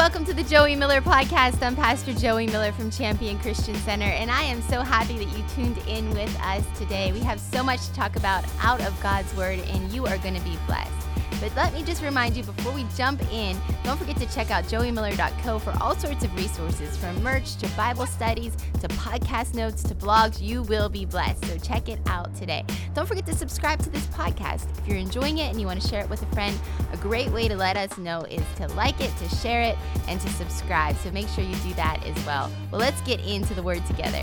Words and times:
welcome 0.00 0.24
to 0.24 0.32
the 0.32 0.42
Joie 0.44 0.74
Miller 0.76 1.02
podcast. 1.02 1.62
I'm 1.62 1.76
Pastor 1.76 2.14
Joie 2.14 2.46
Miller 2.46 2.72
from 2.72 2.90
Champion 2.90 3.38
Christian 3.38 3.74
Center, 3.74 4.06
and 4.06 4.30
I 4.30 4.44
am 4.44 4.62
so 4.62 4.80
happy 4.80 5.22
that 5.22 5.36
you 5.36 5.44
tuned 5.54 5.76
in 5.86 6.08
with 6.14 6.34
us 6.40 6.64
today. 6.78 7.12
We 7.12 7.20
have 7.20 7.38
so 7.38 7.62
much 7.62 7.86
to 7.86 7.92
talk 7.92 8.16
about 8.16 8.46
out 8.62 8.80
of 8.80 8.98
God's 9.02 9.30
Word, 9.36 9.58
and 9.58 9.92
you 9.92 10.06
are 10.06 10.16
going 10.16 10.34
to 10.36 10.40
be 10.40 10.56
blessed. 10.66 10.90
But 11.40 11.54
let 11.56 11.72
me 11.72 11.82
just 11.82 12.02
remind 12.02 12.36
you 12.36 12.42
before 12.42 12.72
we 12.72 12.84
jump 12.96 13.20
in, 13.32 13.56
don't 13.84 13.98
forget 13.98 14.16
to 14.16 14.26
check 14.32 14.50
out 14.50 14.64
joiemiller.co 14.64 15.58
for 15.58 15.74
all 15.80 15.94
sorts 15.96 16.24
of 16.24 16.34
resources 16.34 16.96
from 16.96 17.22
merch 17.22 17.56
to 17.56 17.68
Bible 17.76 18.06
studies 18.06 18.56
to 18.80 18.88
podcast 18.88 19.54
notes 19.54 19.82
to 19.84 19.94
blogs. 19.94 20.40
You 20.40 20.62
will 20.62 20.88
be 20.88 21.04
blessed. 21.04 21.44
So 21.46 21.58
check 21.58 21.88
it 21.88 22.00
out 22.06 22.34
today. 22.34 22.64
Don't 22.94 23.06
forget 23.06 23.26
to 23.26 23.34
subscribe 23.34 23.78
to 23.84 23.90
this 23.90 24.06
podcast. 24.08 24.68
If 24.78 24.88
you're 24.88 24.98
enjoying 24.98 25.38
it 25.38 25.50
and 25.50 25.60
you 25.60 25.66
want 25.66 25.80
to 25.80 25.88
share 25.88 26.00
it 26.02 26.10
with 26.10 26.22
a 26.22 26.34
friend, 26.34 26.58
a 26.92 26.96
great 26.96 27.30
way 27.30 27.48
to 27.48 27.56
let 27.56 27.76
us 27.76 27.96
know 27.98 28.22
is 28.22 28.42
to 28.56 28.68
like 28.68 29.00
it, 29.00 29.16
to 29.18 29.28
share 29.36 29.62
it, 29.62 29.76
and 30.08 30.20
to 30.20 30.28
subscribe. 30.30 30.96
So 30.96 31.10
make 31.10 31.28
sure 31.28 31.44
you 31.44 31.56
do 31.56 31.74
that 31.74 32.04
as 32.06 32.26
well. 32.26 32.50
Well, 32.70 32.80
let's 32.80 33.00
get 33.02 33.20
into 33.20 33.54
the 33.54 33.62
word 33.62 33.84
together. 33.86 34.22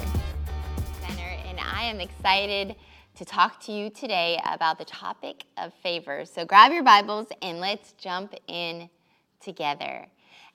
And 1.58 1.60
I 1.60 1.84
am 1.86 2.00
excited 2.00 2.76
to 3.18 3.26
talk 3.26 3.60
to 3.60 3.72
you 3.72 3.90
today 3.90 4.40
about 4.46 4.78
the 4.78 4.86
topic 4.86 5.46
of 5.58 5.74
favor. 5.82 6.24
So 6.24 6.46
grab 6.46 6.72
your 6.72 6.84
Bibles 6.84 7.26
and 7.42 7.60
let's 7.60 7.94
jump 7.94 8.36
in 8.48 8.92
together. 9.40 10.06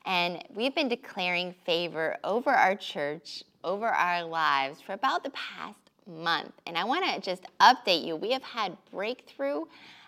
And 0.07 0.45
we've 0.55 0.73
been 0.73 0.89
declaring 0.89 1.57
favor 1.67 2.17
over 2.23 2.51
our 2.51 2.77
church, 2.77 3.43
over 3.65 3.89
our 3.89 4.23
lives 4.23 4.81
for 4.81 4.93
about 4.93 5.25
the 5.25 5.31
past 5.31 5.77
month. 6.07 6.53
And 6.65 6.79
I 6.79 6.85
want 6.85 7.05
to 7.05 7.21
just 7.21 7.43
update 7.61 8.07
you. 8.07 8.15
We 8.15 8.31
have 8.31 8.45
had 8.45 8.77
breakthrough 8.93 9.65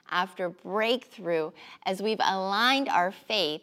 after 0.09 0.49
breakthrough 0.49 1.51
as 1.87 2.01
we've 2.01 2.21
aligned 2.21 2.89
our 2.89 3.11
faith 3.11 3.63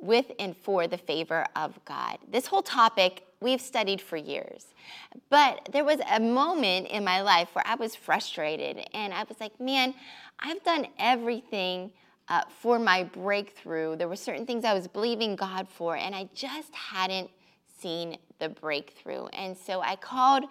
with 0.00 0.26
and 0.38 0.56
for 0.56 0.86
the 0.86 0.98
favor 0.98 1.44
of 1.56 1.76
God. 1.84 2.18
This 2.30 2.46
whole 2.46 2.62
topic 2.62 3.24
we've 3.42 3.60
studied 3.60 4.00
for 4.00 4.16
years. 4.16 4.66
But 5.28 5.68
there 5.72 5.84
was 5.84 6.00
a 6.10 6.20
moment 6.20 6.88
in 6.88 7.04
my 7.04 7.22
life 7.22 7.48
where 7.52 7.66
I 7.66 7.74
was 7.74 7.94
frustrated 7.94 8.86
and 8.94 9.12
I 9.12 9.24
was 9.24 9.40
like, 9.40 9.58
man, 9.60 9.94
I've 10.38 10.62
done 10.64 10.86
everything 10.98 11.92
uh, 12.28 12.42
for 12.60 12.78
my 12.78 13.04
breakthrough. 13.04 13.96
There 13.96 14.08
were 14.08 14.16
certain 14.16 14.46
things 14.46 14.64
I 14.64 14.74
was 14.74 14.88
believing 14.88 15.36
God 15.36 15.68
for, 15.68 15.96
and 15.96 16.14
I 16.14 16.28
just 16.34 16.74
hadn't 16.74 17.30
seen 17.80 18.16
the 18.38 18.48
breakthrough. 18.48 19.26
And 19.26 19.56
so 19.56 19.80
I 19.80 19.96
called 19.96 20.44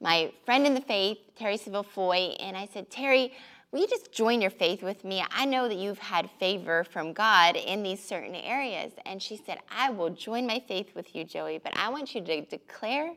my 0.00 0.32
friend 0.44 0.66
in 0.66 0.74
the 0.74 0.80
faith, 0.80 1.18
Terri 1.38 1.60
Savelle 1.62 1.84
Foy, 1.84 2.34
and 2.40 2.56
I 2.56 2.66
said, 2.66 2.90
Terri, 2.90 3.32
will 3.76 3.82
you 3.82 3.88
just 3.88 4.10
join 4.10 4.40
your 4.40 4.50
faith 4.50 4.82
with 4.82 5.04
me? 5.04 5.22
I 5.30 5.44
know 5.44 5.68
that 5.68 5.76
you've 5.76 5.98
had 5.98 6.30
favor 6.40 6.82
from 6.82 7.12
God 7.12 7.56
in 7.56 7.82
these 7.82 8.02
certain 8.02 8.34
areas. 8.34 8.92
And 9.04 9.20
she 9.20 9.36
said, 9.36 9.58
I 9.70 9.90
will 9.90 10.08
join 10.08 10.46
my 10.46 10.62
faith 10.66 10.94
with 10.94 11.14
you, 11.14 11.24
Joie, 11.24 11.60
but 11.62 11.76
I 11.76 11.90
want 11.90 12.14
you 12.14 12.22
to 12.22 12.40
declare 12.40 13.12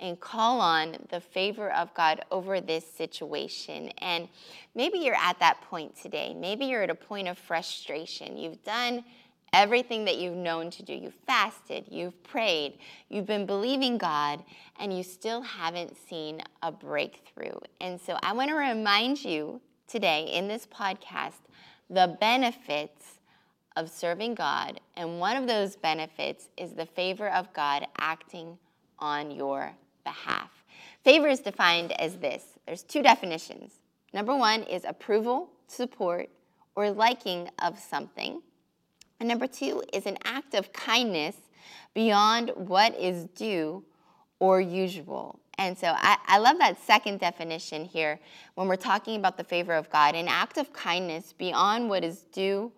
and 0.00 0.18
call 0.18 0.62
on 0.62 0.96
the 1.10 1.20
favor 1.20 1.70
of 1.74 1.92
God 1.92 2.22
over 2.30 2.58
this 2.58 2.90
situation. 2.90 3.90
And 3.98 4.30
maybe 4.74 4.96
you're 4.96 5.14
at 5.14 5.38
that 5.40 5.60
point 5.68 5.94
today. 6.00 6.32
Maybe 6.32 6.64
you're 6.64 6.84
at 6.84 6.88
a 6.88 6.94
point 6.94 7.28
of 7.28 7.36
frustration. 7.36 8.38
You've 8.38 8.64
done 8.64 9.04
everything 9.52 10.06
that 10.06 10.16
you've 10.16 10.36
known 10.36 10.70
to 10.70 10.82
do. 10.82 10.94
You've 10.94 11.18
fasted, 11.26 11.84
you've 11.90 12.22
prayed, 12.22 12.78
you've 13.10 13.26
been 13.26 13.44
believing 13.44 13.98
God, 13.98 14.42
and 14.80 14.96
you 14.96 15.02
still 15.02 15.42
haven't 15.42 15.98
seen 16.08 16.40
a 16.62 16.72
breakthrough. 16.72 17.58
And 17.82 18.00
so 18.00 18.16
I 18.22 18.32
want 18.32 18.48
to 18.48 18.56
remind 18.56 19.22
you 19.22 19.60
today 19.88 20.24
in 20.24 20.46
this 20.46 20.66
podcast 20.66 21.40
the 21.90 22.16
benefits 22.20 23.20
of 23.76 23.88
serving 23.88 24.34
God. 24.34 24.80
And 24.96 25.18
one 25.18 25.36
of 25.36 25.46
those 25.46 25.76
benefits 25.76 26.48
is 26.56 26.72
the 26.72 26.84
favor 26.84 27.30
of 27.30 27.52
God 27.52 27.86
acting 27.96 28.58
on 28.98 29.30
your 29.30 29.72
behalf. 30.04 30.50
Favor 31.04 31.28
is 31.28 31.40
defined 31.40 31.92
as 32.00 32.18
this 32.18 32.44
there's 32.66 32.82
two 32.82 33.02
definitions. 33.02 33.72
Number 34.12 34.36
one 34.36 34.62
is 34.64 34.84
approval, 34.84 35.50
support, 35.66 36.28
or 36.74 36.90
liking 36.90 37.48
of 37.62 37.78
something. 37.78 38.42
And 39.20 39.28
number 39.28 39.46
two 39.46 39.82
is 39.92 40.06
an 40.06 40.18
act 40.24 40.54
of 40.54 40.72
kindness 40.72 41.36
beyond 41.94 42.52
what 42.54 42.98
is 42.98 43.24
due 43.34 43.84
or 44.38 44.60
usual. 44.60 45.40
And 45.58 45.76
so 45.76 45.88
I, 45.88 46.16
I, 46.26 46.38
love 46.38 46.58
that 46.58 46.80
second 46.80 47.18
definition 47.18 47.84
here 47.84 48.20
when 48.54 48.68
we're 48.68 48.76
talking 48.76 49.16
about 49.16 49.36
the 49.36 49.42
favor 49.42 49.74
of 49.74 49.90
God 49.90 50.14
an 50.14 50.28
act 50.28 50.56
of 50.56 50.72
kindness 50.72 51.32
beyond 51.32 51.88
what 51.88 52.04
is 52.04 52.22
due 52.32 52.70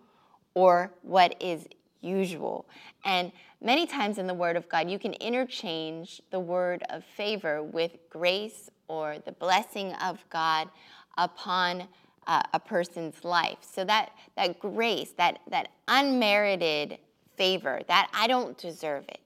or 0.55 0.91
what 1.03 1.37
is 1.41 1.69
usual. 2.01 2.67
And 3.05 3.33
many 3.61 3.87
times 3.87 4.17
in 4.17 4.27
the 4.27 4.35
Word 4.35 4.57
of 4.57 4.67
God, 4.69 4.91
you 4.91 4.99
can 4.99 5.13
interchange 5.15 6.23
the 6.31 6.41
word 6.41 6.83
of 6.89 7.05
favor 7.05 7.63
with 7.63 7.99
grace 8.09 8.71
or 8.89 9.17
the 9.27 9.33
blessing 9.33 9.93
of 9.95 10.25
God 10.31 10.69
upon 11.19 11.87
uh, 12.27 12.43
a 12.55 12.59
person's 12.59 13.25
life. 13.25 13.59
So 13.61 13.85
that, 13.85 14.13
that 14.37 14.59
grace, 14.59 15.13
that, 15.19 15.41
that 15.51 15.69
unmerited 15.87 16.97
favor, 17.37 17.83
that 17.89 18.09
I 18.15 18.27
don't 18.27 18.57
deserve 18.57 19.05
it 19.09 19.21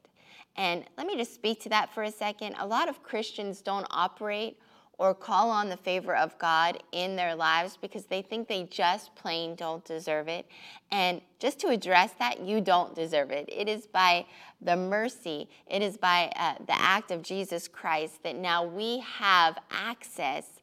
and 0.57 0.85
let 0.97 1.07
me 1.07 1.17
just 1.17 1.35
speak 1.35 1.61
to 1.63 1.69
that 1.71 1.93
for 1.93 2.05
a 2.05 2.11
second. 2.11 2.55
A 2.59 2.67
lot 2.67 2.89
of 2.89 3.03
Christians 3.03 3.61
don't 3.61 3.87
operate 3.91 4.59
or 4.99 5.15
call 5.15 5.51
on 5.51 5.69
the 5.69 5.77
favor 5.77 6.15
of 6.15 6.39
God 6.39 6.81
in 6.93 7.17
their 7.17 7.35
lives 7.35 7.77
because 7.77 8.05
they 8.05 8.23
think 8.23 8.47
they 8.47 8.65
just 8.65 9.15
plain 9.17 9.57
don't 9.57 9.85
deserve 9.85 10.29
it. 10.29 10.47
And 10.93 11.21
just 11.41 11.59
to 11.61 11.69
address 11.69 12.13
that, 12.19 12.41
you 12.41 12.61
don't 12.61 12.95
deserve 12.95 13.31
it. 13.33 13.49
It 13.51 13.69
is 13.69 13.87
by 13.87 14.27
the 14.61 14.77
mercy, 14.77 15.49
it 15.67 15.83
is 15.83 15.97
by 15.97 16.33
uh, 16.37 16.55
the 16.65 16.81
act 16.81 17.11
of 17.11 17.23
Jesus 17.23 17.67
Christ 17.67 18.23
that 18.23 18.37
now 18.37 18.65
we 18.65 19.01
have 19.01 19.59
access 19.71 20.54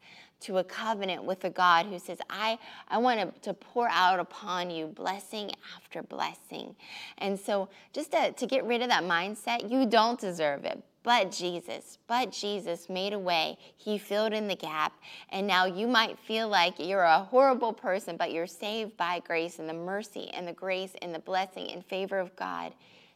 to 0.41 0.57
a 0.57 0.63
covenant 0.63 1.23
with 1.23 1.43
a 1.43 1.49
God 1.49 1.85
who 1.85 1.99
says, 1.99 2.19
I, 2.29 2.57
I 2.87 2.97
want 2.97 3.19
to, 3.19 3.41
to 3.41 3.53
pour 3.53 3.87
out 3.89 4.19
upon 4.19 4.69
you 4.69 4.87
blessing 4.87 5.51
after 5.75 6.03
blessing. 6.03 6.75
And 7.17 7.39
so, 7.39 7.69
just 7.93 8.11
to, 8.11 8.31
to 8.31 8.45
get 8.45 8.65
rid 8.65 8.81
of 8.81 8.89
that 8.89 9.03
mindset, 9.03 9.69
you 9.69 9.85
don't 9.85 10.19
deserve 10.19 10.65
it. 10.65 10.81
But 11.03 11.31
Jesus, 11.31 11.97
but 12.07 12.31
Jesus 12.31 12.87
made 12.87 13.13
a 13.13 13.19
way. 13.19 13.57
He 13.75 13.97
filled 13.97 14.33
in 14.33 14.47
the 14.47 14.55
gap. 14.55 14.93
And 15.29 15.47
now 15.47 15.65
you 15.65 15.87
might 15.87 16.19
feel 16.19 16.47
like 16.47 16.75
you're 16.77 17.01
a 17.01 17.23
horrible 17.23 17.73
person, 17.73 18.17
but 18.17 18.31
you're 18.31 18.45
saved 18.45 18.97
by 18.97 19.19
grace, 19.19 19.57
and 19.57 19.67
the 19.67 19.73
mercy 19.73 20.29
and 20.33 20.47
the 20.47 20.53
grace 20.53 20.93
and 21.01 21.13
the 21.13 21.19
blessing 21.19 21.71
and 21.71 21.83
favor 21.85 22.19
of 22.19 22.35
God 22.35 22.73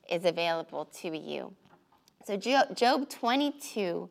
is 0.09 0.25
available 0.25 0.85
to 0.85 1.16
you. 1.16 1.53
So, 2.25 2.38
Job 2.38 3.08
22 3.08 4.09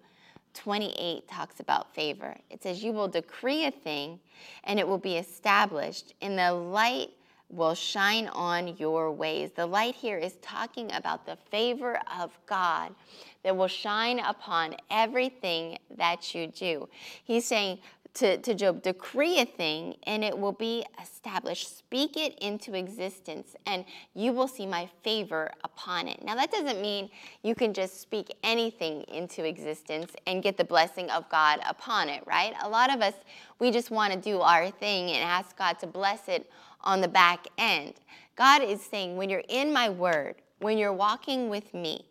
28 0.55 1.29
talks 1.29 1.61
about 1.61 1.95
favor. 1.95 2.37
It 2.51 2.63
says, 2.63 2.83
You 2.83 2.93
will 2.93 3.09
decree 3.09 3.67
a 3.67 3.71
thing 3.71 4.21
and 4.65 4.79
it 4.79 4.87
will 4.87 4.99
be 4.99 5.17
established, 5.17 6.15
and 6.23 6.39
the 6.39 6.53
light 6.53 7.11
will 7.51 7.75
shine 7.75 8.29
on 8.29 8.77
your 8.79 9.13
ways. 9.13 9.51
The 9.55 9.67
light 9.67 9.95
here 9.95 10.19
is 10.19 10.37
talking 10.43 10.91
about 10.93 11.27
the 11.27 11.37
favor 11.51 12.01
of 12.19 12.37
God 12.47 12.95
that 13.43 13.57
will 13.57 13.69
shine 13.69 14.19
upon 14.19 14.75
everything 14.91 15.79
that 15.97 16.35
you 16.35 16.47
do. 16.49 16.89
He's 17.25 17.45
saying, 17.45 17.79
to, 18.15 18.39
to 18.39 18.55
Job, 18.55 18.83
decree 18.83 19.41
a 19.41 19.45
thing 19.45 19.97
and 20.05 20.23
it 20.23 20.39
will 20.39 20.53
be 20.53 20.85
established. 21.03 21.77
Speak 21.77 22.17
it 22.17 22.39
into 22.39 22.75
existence 22.75 23.57
and 23.67 23.85
you 24.15 24.33
will 24.33 24.47
see 24.47 24.67
my 24.67 24.89
favor 25.03 25.51
upon 25.65 26.07
it. 26.07 26.25
Now, 26.25 26.37
that 26.37 26.53
doesn't 26.53 26.81
mean 26.81 27.11
you 27.43 27.55
can 27.55 27.75
just 27.75 28.01
speak 28.01 28.35
anything 28.45 29.03
into 29.09 29.45
existence 29.45 30.13
and 30.27 30.43
get 30.43 30.57
the 30.57 30.65
blessing 30.65 31.11
of 31.11 31.29
God 31.29 31.61
upon 31.69 32.09
it, 32.09 32.23
right? 32.27 32.55
A 32.63 32.69
lot 32.69 32.95
of 32.95 33.01
us, 33.01 33.15
we 33.59 33.71
just 33.71 33.91
want 33.91 34.13
to 34.13 34.19
do 34.19 34.41
our 34.41 34.71
thing 34.71 35.11
and 35.11 35.25
ask 35.25 35.57
God 35.59 35.79
to 35.81 35.87
bless 35.87 36.29
it 36.29 36.49
on 36.83 37.01
the 37.01 37.09
back 37.09 37.47
end. 37.59 37.95
God 38.37 38.63
is 38.63 38.81
saying, 38.81 39.17
when 39.17 39.29
you're 39.29 39.43
in 39.49 39.73
my 39.73 39.89
word, 39.89 40.37
when 40.59 40.79
you're 40.79 40.93
walking 40.93 41.49
with 41.49 41.75
me, 41.75 42.07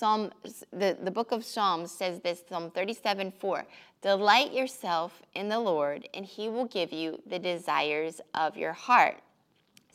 Psalm, 0.00 0.30
the, 0.72 0.96
the 1.02 1.10
book 1.10 1.30
of 1.30 1.44
Psalms 1.44 1.90
says 1.90 2.20
this, 2.20 2.42
Psalm 2.48 2.70
37 2.70 3.34
4. 3.38 3.66
Delight 4.00 4.50
yourself 4.50 5.20
in 5.34 5.50
the 5.50 5.60
Lord, 5.60 6.08
and 6.14 6.24
he 6.24 6.48
will 6.48 6.64
give 6.64 6.90
you 6.90 7.20
the 7.26 7.38
desires 7.38 8.22
of 8.32 8.56
your 8.56 8.72
heart. 8.72 9.18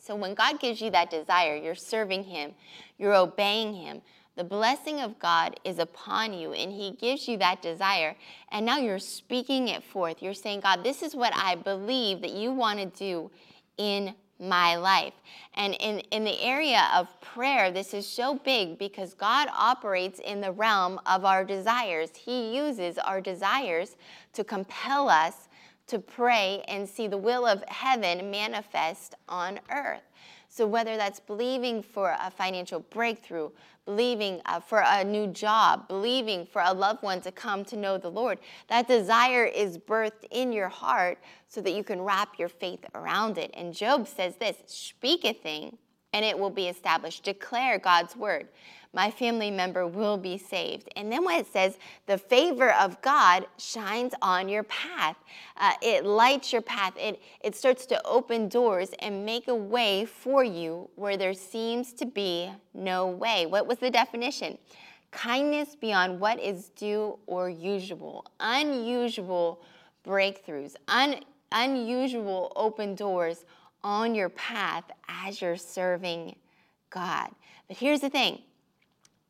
So 0.00 0.14
when 0.14 0.34
God 0.34 0.60
gives 0.60 0.80
you 0.80 0.92
that 0.92 1.10
desire, 1.10 1.56
you're 1.56 1.74
serving 1.74 2.22
him, 2.22 2.52
you're 2.98 3.16
obeying 3.16 3.74
him. 3.74 4.00
The 4.36 4.44
blessing 4.44 5.00
of 5.00 5.18
God 5.18 5.58
is 5.64 5.80
upon 5.80 6.34
you, 6.34 6.52
and 6.52 6.70
He 6.70 6.92
gives 6.92 7.26
you 7.26 7.38
that 7.38 7.62
desire. 7.62 8.14
And 8.52 8.66
now 8.66 8.76
you're 8.76 8.98
speaking 8.98 9.68
it 9.68 9.82
forth. 9.82 10.22
You're 10.22 10.34
saying, 10.34 10.60
God, 10.60 10.84
this 10.84 11.02
is 11.02 11.16
what 11.16 11.32
I 11.34 11.54
believe 11.54 12.20
that 12.20 12.32
you 12.32 12.52
want 12.52 12.78
to 12.78 12.86
do 12.86 13.30
in 13.78 14.14
my 14.38 14.76
life. 14.76 15.14
And 15.54 15.74
in, 15.74 16.00
in 16.10 16.24
the 16.24 16.40
area 16.42 16.88
of 16.94 17.08
prayer, 17.20 17.70
this 17.70 17.94
is 17.94 18.06
so 18.06 18.34
big 18.34 18.78
because 18.78 19.14
God 19.14 19.48
operates 19.56 20.20
in 20.20 20.40
the 20.40 20.52
realm 20.52 21.00
of 21.06 21.24
our 21.24 21.44
desires. 21.44 22.10
He 22.14 22.56
uses 22.56 22.98
our 22.98 23.20
desires 23.20 23.96
to 24.34 24.44
compel 24.44 25.08
us 25.08 25.48
to 25.86 25.98
pray 25.98 26.64
and 26.68 26.88
see 26.88 27.06
the 27.06 27.16
will 27.16 27.46
of 27.46 27.62
heaven 27.68 28.30
manifest 28.30 29.14
on 29.28 29.60
earth. 29.70 30.02
So, 30.56 30.66
whether 30.66 30.96
that's 30.96 31.20
believing 31.20 31.82
for 31.82 32.16
a 32.18 32.30
financial 32.30 32.80
breakthrough, 32.80 33.50
believing 33.84 34.40
uh, 34.46 34.58
for 34.58 34.82
a 34.86 35.04
new 35.04 35.26
job, 35.26 35.86
believing 35.86 36.46
for 36.46 36.62
a 36.64 36.72
loved 36.72 37.02
one 37.02 37.20
to 37.20 37.30
come 37.30 37.62
to 37.66 37.76
know 37.76 37.98
the 37.98 38.10
Lord, 38.10 38.38
that 38.68 38.88
desire 38.88 39.44
is 39.44 39.76
birthed 39.76 40.24
in 40.30 40.52
your 40.52 40.70
heart 40.70 41.18
so 41.46 41.60
that 41.60 41.72
you 41.72 41.84
can 41.84 42.00
wrap 42.00 42.38
your 42.38 42.48
faith 42.48 42.86
around 42.94 43.36
it. 43.36 43.50
And 43.52 43.74
Job 43.74 44.08
says 44.08 44.36
this 44.36 44.56
speak 44.64 45.26
a 45.26 45.34
thing 45.34 45.76
and 46.16 46.24
it 46.24 46.38
will 46.38 46.50
be 46.50 46.68
established. 46.68 47.24
Declare 47.24 47.78
God's 47.78 48.16
word 48.16 48.48
my 48.96 49.10
family 49.10 49.50
member 49.50 49.86
will 49.86 50.16
be 50.16 50.38
saved. 50.38 50.88
And 50.96 51.12
then 51.12 51.22
when 51.22 51.38
it 51.38 51.46
says, 51.52 51.76
the 52.06 52.16
favor 52.16 52.72
of 52.72 53.00
God 53.02 53.46
shines 53.58 54.14
on 54.22 54.48
your 54.48 54.62
path, 54.62 55.16
uh, 55.58 55.74
it 55.82 56.06
lights 56.06 56.50
your 56.50 56.62
path, 56.62 56.94
it, 56.96 57.20
it 57.42 57.54
starts 57.54 57.84
to 57.86 58.06
open 58.06 58.48
doors 58.48 58.90
and 59.00 59.26
make 59.26 59.48
a 59.48 59.54
way 59.54 60.06
for 60.06 60.42
you 60.42 60.88
where 60.96 61.18
there 61.18 61.34
seems 61.34 61.92
to 61.92 62.06
be 62.06 62.50
no 62.72 63.06
way. 63.06 63.44
What 63.44 63.66
was 63.66 63.78
the 63.78 63.90
definition? 63.90 64.56
Kindness 65.10 65.76
beyond 65.76 66.18
what 66.18 66.40
is 66.40 66.70
due 66.70 67.18
or 67.26 67.50
usual, 67.50 68.24
unusual 68.40 69.60
breakthroughs, 70.06 70.74
un, 70.88 71.20
unusual 71.52 72.50
open 72.56 72.94
doors 72.94 73.44
on 73.86 74.16
your 74.16 74.28
path 74.30 74.82
as 75.08 75.40
you're 75.40 75.56
serving 75.56 76.34
God. 76.90 77.30
But 77.68 77.76
here's 77.76 78.00
the 78.00 78.10
thing 78.10 78.40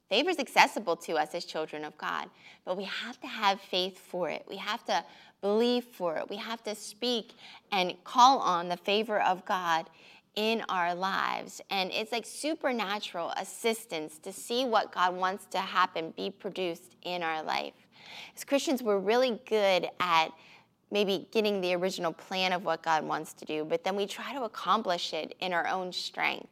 Favor 0.08 0.30
is 0.30 0.38
accessible 0.38 0.96
to 0.96 1.14
us 1.14 1.34
as 1.34 1.44
children 1.44 1.84
of 1.84 1.96
God, 1.98 2.30
but 2.64 2.76
we 2.76 2.84
have 2.84 3.20
to 3.20 3.26
have 3.26 3.60
faith 3.60 3.98
for 3.98 4.30
it. 4.30 4.46
We 4.48 4.56
have 4.56 4.82
to 4.86 5.04
believe 5.42 5.84
for 5.84 6.16
it. 6.16 6.30
We 6.30 6.36
have 6.36 6.64
to 6.64 6.74
speak 6.74 7.34
and 7.70 7.92
call 8.02 8.38
on 8.38 8.68
the 8.70 8.78
favor 8.78 9.20
of 9.20 9.44
God 9.44 9.90
in 10.36 10.62
our 10.70 10.94
lives. 10.94 11.60
And 11.68 11.90
it's 11.92 12.12
like 12.12 12.24
supernatural 12.24 13.32
assistance 13.36 14.18
to 14.20 14.32
see 14.32 14.64
what 14.64 14.90
God 14.90 15.14
wants 15.14 15.44
to 15.50 15.58
happen 15.58 16.14
be 16.16 16.30
produced 16.30 16.96
in 17.02 17.22
our 17.22 17.42
life. 17.42 17.74
As 18.34 18.44
Christians, 18.44 18.82
we're 18.82 18.98
really 18.98 19.38
good 19.46 19.88
at 20.00 20.28
maybe 20.90 21.26
getting 21.30 21.60
the 21.60 21.74
original 21.74 22.12
plan 22.12 22.52
of 22.52 22.64
what 22.64 22.82
God 22.82 23.04
wants 23.04 23.32
to 23.34 23.44
do, 23.44 23.64
but 23.64 23.84
then 23.84 23.96
we 23.96 24.06
try 24.06 24.32
to 24.32 24.44
accomplish 24.44 25.12
it 25.12 25.34
in 25.40 25.52
our 25.52 25.66
own 25.66 25.92
strength. 25.92 26.48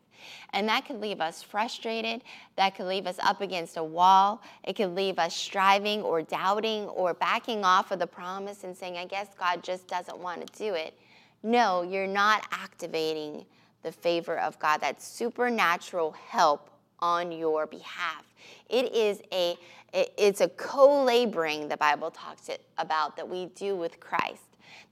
And 0.53 0.69
that 0.69 0.87
could 0.87 1.01
leave 1.01 1.21
us 1.21 1.43
frustrated. 1.43 2.23
That 2.57 2.75
could 2.75 2.87
leave 2.87 3.07
us 3.07 3.19
up 3.23 3.41
against 3.41 3.77
a 3.77 3.85
wall. 3.85 4.43
It 4.63 4.75
could 4.75 4.95
leave 4.95 5.19
us 5.19 5.35
striving 5.35 6.03
or 6.03 6.23
doubting 6.23 6.85
or 6.85 7.15
backing 7.15 7.65
off 7.65 7.91
of 7.91 7.99
the 7.99 8.07
promise 8.07 8.65
and 8.65 8.77
saying, 8.77 8.97
I 8.97 9.05
guess 9.05 9.29
God 9.39 9.63
just 9.63 9.87
doesn't 9.87 10.19
want 10.19 10.47
to 10.47 10.59
do 10.59 10.75
it. 10.75 10.99
No, 11.43 11.83
you're 11.83 12.07
not 12.07 12.47
activating 12.53 13.45
the 13.83 13.93
favor 13.93 14.39
of 14.39 14.59
God. 14.59 14.81
That 14.81 15.03
supernatural 15.03 16.13
help 16.13 16.71
on 17.05 17.31
your 17.31 17.67
behalf. 17.67 18.25
It 18.71 18.95
is 18.95 19.21
a 19.31 19.57
it's 19.93 20.41
a 20.41 20.49
co-laboring 20.49 21.69
the 21.69 21.77
Bible 21.77 22.11
talks 22.11 22.51
about 22.79 23.17
that 23.17 23.29
we 23.29 23.47
do 23.55 23.77
with 23.77 24.01
Christ. 24.01 24.43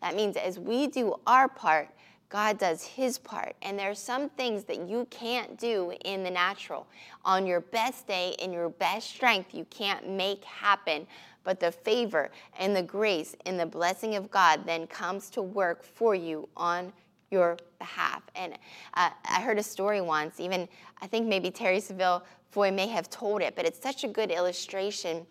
That 0.00 0.14
means 0.14 0.36
as 0.36 0.60
we 0.60 0.86
do 0.86 1.16
our 1.26 1.48
part, 1.48 1.88
God 2.28 2.58
does 2.58 2.84
his 2.84 3.18
part. 3.18 3.56
And 3.62 3.76
there 3.76 3.90
are 3.90 3.96
some 3.96 4.28
things 4.28 4.62
that 4.64 4.88
you 4.88 5.08
can't 5.10 5.58
do 5.58 5.92
in 6.04 6.22
the 6.22 6.30
natural. 6.30 6.86
On 7.24 7.46
your 7.46 7.60
best 7.60 8.06
day, 8.06 8.36
in 8.38 8.52
your 8.52 8.68
best 8.68 9.10
strength, 9.10 9.52
you 9.52 9.64
can't 9.70 10.08
make 10.08 10.44
happen. 10.44 11.06
But 11.42 11.58
the 11.58 11.72
favor 11.72 12.30
and 12.56 12.76
the 12.76 12.82
grace 12.82 13.34
and 13.44 13.58
the 13.58 13.66
blessing 13.66 14.14
of 14.14 14.30
God 14.30 14.64
then 14.66 14.86
comes 14.86 15.30
to 15.30 15.42
work 15.42 15.82
for 15.82 16.14
you 16.14 16.48
on 16.56 16.92
your 17.32 17.56
behalf. 17.78 18.22
And 18.36 18.52
uh, 18.94 19.10
I 19.24 19.40
heard 19.40 19.58
a 19.58 19.62
story 19.62 20.00
once, 20.00 20.38
even 20.38 20.68
I 21.00 21.06
think 21.06 21.26
maybe 21.26 21.50
Terri 21.50 21.78
Savelle 21.78 22.22
Foy 22.50 22.70
may 22.70 22.86
have 22.86 23.08
told 23.08 23.40
it, 23.40 23.56
but 23.56 23.64
it's 23.64 23.80
such 23.80 24.04
a 24.04 24.08
good 24.08 24.30
illustration. 24.30 25.26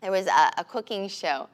There 0.00 0.12
was 0.12 0.28
a, 0.28 0.50
a 0.56 0.64
cooking 0.64 1.08
show, 1.08 1.48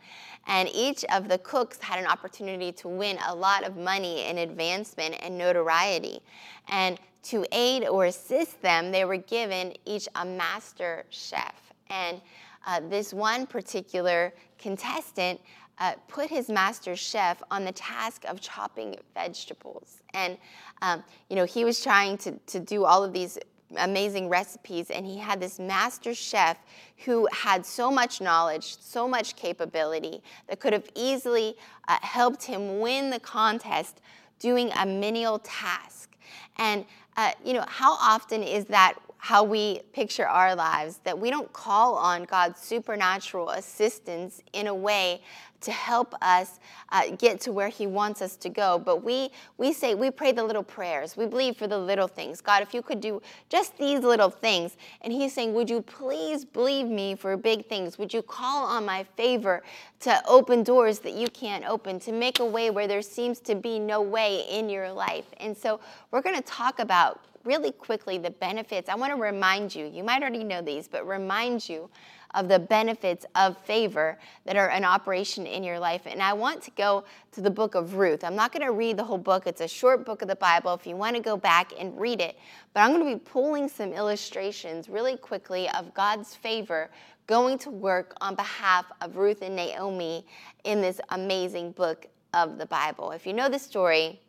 and 0.46 0.68
each 0.72 1.04
of 1.06 1.28
the 1.28 1.38
cooks 1.38 1.78
had 1.80 1.98
an 1.98 2.06
opportunity 2.06 2.70
to 2.72 2.88
win 2.88 3.18
a 3.26 3.34
lot 3.34 3.64
of 3.64 3.76
money 3.76 4.22
and 4.24 4.38
advancement 4.38 5.16
and 5.20 5.36
notoriety. 5.36 6.20
And 6.68 6.98
to 7.24 7.44
aid 7.50 7.88
or 7.88 8.04
assist 8.04 8.62
them, 8.62 8.92
they 8.92 9.04
were 9.04 9.16
given 9.16 9.72
each 9.84 10.06
a 10.14 10.24
master 10.24 11.04
chef. 11.10 11.54
And 11.90 12.20
uh, 12.66 12.80
this 12.88 13.12
one 13.12 13.46
particular 13.46 14.32
contestant 14.58 15.40
uh, 15.78 15.94
put 16.08 16.28
his 16.28 16.48
master 16.48 16.96
chef 16.96 17.42
on 17.50 17.64
the 17.64 17.72
task 17.72 18.24
of 18.26 18.40
chopping 18.40 18.96
vegetables. 19.14 20.02
And, 20.14 20.38
um, 20.82 21.04
you 21.28 21.36
know, 21.36 21.44
he 21.44 21.64
was 21.64 21.82
trying 21.82 22.18
to, 22.18 22.32
to 22.32 22.60
do 22.60 22.84
all 22.84 23.04
of 23.04 23.12
these 23.12 23.38
amazing 23.78 24.28
recipes 24.28 24.90
and 24.90 25.04
he 25.04 25.18
had 25.18 25.40
this 25.40 25.58
master 25.58 26.14
chef 26.14 26.56
who 27.04 27.28
had 27.32 27.66
so 27.66 27.90
much 27.90 28.20
knowledge 28.20 28.76
so 28.78 29.08
much 29.08 29.34
capability 29.34 30.22
that 30.46 30.60
could 30.60 30.72
have 30.72 30.88
easily 30.94 31.56
uh, 31.88 31.96
helped 32.00 32.44
him 32.44 32.78
win 32.78 33.10
the 33.10 33.18
contest 33.18 34.00
doing 34.38 34.70
a 34.78 34.86
menial 34.86 35.40
task 35.40 36.16
and 36.58 36.84
uh, 37.16 37.32
you 37.44 37.52
know 37.52 37.64
how 37.66 37.94
often 37.94 38.40
is 38.40 38.66
that 38.66 38.94
how 39.26 39.42
we 39.42 39.80
picture 39.92 40.28
our 40.28 40.54
lives 40.54 41.00
that 41.02 41.18
we 41.18 41.30
don't 41.30 41.52
call 41.52 41.96
on 41.96 42.22
god's 42.22 42.60
supernatural 42.60 43.50
assistance 43.50 44.40
in 44.52 44.68
a 44.68 44.74
way 44.74 45.20
to 45.60 45.72
help 45.72 46.14
us 46.22 46.60
uh, 46.90 47.10
get 47.18 47.40
to 47.40 47.52
where 47.52 47.68
He 47.68 47.86
wants 47.86 48.22
us 48.22 48.36
to 48.36 48.48
go. 48.48 48.78
But 48.78 49.02
we, 49.02 49.30
we 49.58 49.72
say, 49.72 49.94
we 49.94 50.10
pray 50.10 50.32
the 50.32 50.44
little 50.44 50.62
prayers. 50.62 51.16
We 51.16 51.26
believe 51.26 51.56
for 51.56 51.66
the 51.66 51.78
little 51.78 52.06
things. 52.06 52.40
God, 52.40 52.62
if 52.62 52.72
you 52.72 52.82
could 52.82 53.00
do 53.00 53.20
just 53.48 53.76
these 53.76 54.00
little 54.00 54.30
things. 54.30 54.76
And 55.00 55.12
He's 55.12 55.32
saying, 55.32 55.54
Would 55.54 55.68
you 55.68 55.82
please 55.82 56.44
believe 56.44 56.86
me 56.86 57.14
for 57.14 57.36
big 57.36 57.66
things? 57.66 57.98
Would 57.98 58.14
you 58.14 58.22
call 58.22 58.64
on 58.66 58.84
my 58.84 59.04
favor 59.16 59.62
to 60.00 60.22
open 60.28 60.62
doors 60.62 61.00
that 61.00 61.14
you 61.14 61.28
can't 61.28 61.64
open, 61.68 61.98
to 62.00 62.12
make 62.12 62.38
a 62.38 62.46
way 62.46 62.70
where 62.70 62.86
there 62.86 63.02
seems 63.02 63.40
to 63.40 63.54
be 63.54 63.78
no 63.78 64.00
way 64.00 64.46
in 64.48 64.68
your 64.68 64.92
life? 64.92 65.26
And 65.38 65.56
so 65.56 65.80
we're 66.10 66.22
going 66.22 66.36
to 66.36 66.42
talk 66.42 66.78
about 66.78 67.20
really 67.46 67.72
quickly 67.72 68.18
the 68.18 68.30
benefits. 68.30 68.88
I 68.88 68.96
want 68.96 69.12
to 69.12 69.20
remind 69.20 69.74
you, 69.74 69.86
you 69.86 70.04
might 70.04 70.22
already 70.22 70.44
know 70.44 70.60
these, 70.60 70.88
but 70.88 71.06
remind 71.06 71.68
you 71.68 71.88
of 72.34 72.48
the 72.48 72.58
benefits 72.58 73.24
of 73.34 73.56
favor 73.58 74.18
that 74.44 74.56
are 74.56 74.70
in 74.70 74.84
operation 74.84 75.46
in 75.46 75.62
your 75.62 75.78
life. 75.78 76.02
And 76.04 76.20
I 76.20 76.32
want 76.34 76.60
to 76.64 76.70
go 76.72 77.04
to 77.32 77.40
the 77.40 77.50
book 77.50 77.74
of 77.74 77.94
Ruth. 77.94 78.24
I'm 78.24 78.36
not 78.36 78.52
going 78.52 78.66
to 78.66 78.72
read 78.72 78.98
the 78.98 79.04
whole 79.04 79.16
book, 79.16 79.46
it's 79.46 79.62
a 79.62 79.68
short 79.68 80.04
book 80.04 80.22
of 80.22 80.28
the 80.28 80.36
Bible 80.36 80.74
if 80.74 80.86
you 80.86 80.96
want 80.96 81.16
to 81.16 81.22
go 81.22 81.36
back 81.36 81.72
and 81.78 81.98
read 81.98 82.20
it. 82.20 82.36
But 82.74 82.80
I'm 82.80 82.92
going 82.92 83.08
to 83.08 83.16
be 83.16 83.24
pulling 83.24 83.68
some 83.68 83.92
illustrations 83.92 84.88
really 84.88 85.16
quickly 85.16 85.70
of 85.70 85.94
God's 85.94 86.34
favor 86.34 86.90
going 87.26 87.58
to 87.58 87.70
work 87.70 88.14
on 88.20 88.34
behalf 88.34 88.86
of 89.00 89.16
Ruth 89.16 89.42
and 89.42 89.56
Naomi 89.56 90.26
in 90.64 90.80
this 90.80 91.00
amazing 91.10 91.72
book 91.72 92.06
of 92.34 92.58
the 92.58 92.66
Bible. 92.66 93.10
If 93.12 93.26
you 93.26 93.32
know 93.32 93.48
the 93.48 93.58
story 93.58 94.20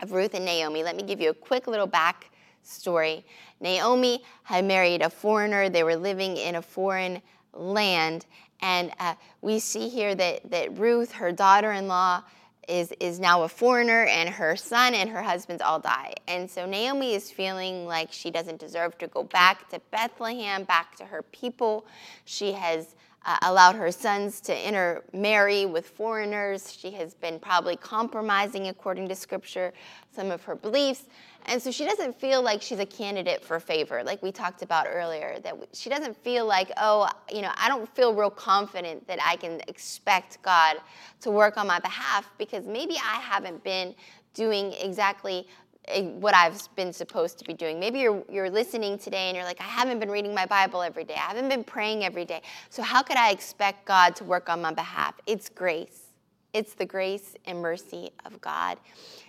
of 0.00 0.12
Ruth 0.12 0.34
and 0.34 0.44
Naomi, 0.44 0.82
let 0.82 0.96
me 0.96 1.02
give 1.02 1.20
you 1.20 1.30
a 1.30 1.34
quick 1.34 1.66
little 1.66 1.86
back 1.86 2.30
story. 2.66 3.24
Naomi 3.60 4.22
had 4.42 4.64
married 4.64 5.02
a 5.02 5.10
foreigner, 5.10 5.68
they 5.68 5.82
were 5.82 5.96
living 5.96 6.36
in 6.36 6.56
a 6.56 6.62
foreign 6.62 7.22
land. 7.52 8.26
And 8.60 8.92
uh, 8.98 9.14
we 9.42 9.58
see 9.58 9.88
here 9.88 10.14
that, 10.14 10.50
that 10.50 10.78
Ruth, 10.78 11.12
her 11.12 11.32
daughter 11.32 11.72
in 11.72 11.88
law, 11.88 12.22
is, 12.68 12.92
is 12.98 13.20
now 13.20 13.42
a 13.42 13.48
foreigner, 13.48 14.04
and 14.06 14.28
her 14.28 14.56
son 14.56 14.94
and 14.94 15.08
her 15.08 15.22
husband 15.22 15.62
all 15.62 15.78
die. 15.78 16.14
And 16.26 16.50
so 16.50 16.66
Naomi 16.66 17.14
is 17.14 17.30
feeling 17.30 17.86
like 17.86 18.12
she 18.12 18.30
doesn't 18.30 18.58
deserve 18.58 18.98
to 18.98 19.06
go 19.06 19.22
back 19.22 19.68
to 19.70 19.80
Bethlehem, 19.90 20.64
back 20.64 20.96
to 20.96 21.04
her 21.04 21.22
people. 21.22 21.86
She 22.24 22.52
has 22.52 22.96
uh, 23.24 23.36
allowed 23.42 23.76
her 23.76 23.90
sons 23.90 24.40
to 24.40 24.66
intermarry 24.66 25.66
with 25.66 25.86
foreigners. 25.86 26.72
She 26.72 26.90
has 26.92 27.14
been 27.14 27.38
probably 27.38 27.76
compromising, 27.76 28.68
according 28.68 29.08
to 29.08 29.14
scripture, 29.14 29.72
some 30.14 30.30
of 30.30 30.42
her 30.44 30.54
beliefs. 30.54 31.04
And 31.48 31.62
so 31.62 31.70
she 31.70 31.84
doesn't 31.84 32.18
feel 32.18 32.42
like 32.42 32.60
she's 32.60 32.80
a 32.80 32.86
candidate 32.86 33.42
for 33.42 33.60
favor, 33.60 34.02
like 34.02 34.20
we 34.20 34.32
talked 34.32 34.62
about 34.62 34.86
earlier. 34.88 35.38
That 35.44 35.56
she 35.72 35.88
doesn't 35.88 36.16
feel 36.16 36.44
like, 36.44 36.72
oh, 36.76 37.08
you 37.32 37.40
know, 37.40 37.52
I 37.56 37.68
don't 37.68 37.88
feel 37.94 38.12
real 38.12 38.30
confident 38.30 39.06
that 39.06 39.20
I 39.22 39.36
can 39.36 39.60
expect 39.68 40.42
God 40.42 40.78
to 41.20 41.30
work 41.30 41.56
on 41.56 41.68
my 41.68 41.78
behalf 41.78 42.28
because 42.36 42.66
maybe 42.66 42.96
I 42.96 43.20
haven't 43.20 43.62
been 43.62 43.94
doing 44.34 44.72
exactly 44.72 45.46
eh, 45.86 46.02
what 46.02 46.34
I've 46.34 46.68
been 46.74 46.92
supposed 46.92 47.38
to 47.38 47.44
be 47.44 47.54
doing. 47.54 47.78
Maybe 47.78 48.00
you're, 48.00 48.24
you're 48.28 48.50
listening 48.50 48.98
today 48.98 49.28
and 49.28 49.36
you're 49.36 49.46
like, 49.46 49.60
I 49.60 49.64
haven't 49.64 50.00
been 50.00 50.10
reading 50.10 50.34
my 50.34 50.46
Bible 50.46 50.82
every 50.82 51.04
day. 51.04 51.14
I 51.14 51.28
haven't 51.28 51.48
been 51.48 51.64
praying 51.64 52.04
every 52.04 52.24
day. 52.24 52.42
So 52.70 52.82
how 52.82 53.04
could 53.04 53.16
I 53.16 53.30
expect 53.30 53.86
God 53.86 54.16
to 54.16 54.24
work 54.24 54.48
on 54.48 54.60
my 54.60 54.74
behalf? 54.74 55.14
It's 55.26 55.48
grace. 55.48 56.06
It's 56.52 56.74
the 56.74 56.86
grace 56.86 57.34
and 57.44 57.60
mercy 57.60 58.10
of 58.24 58.40
God. 58.40 58.78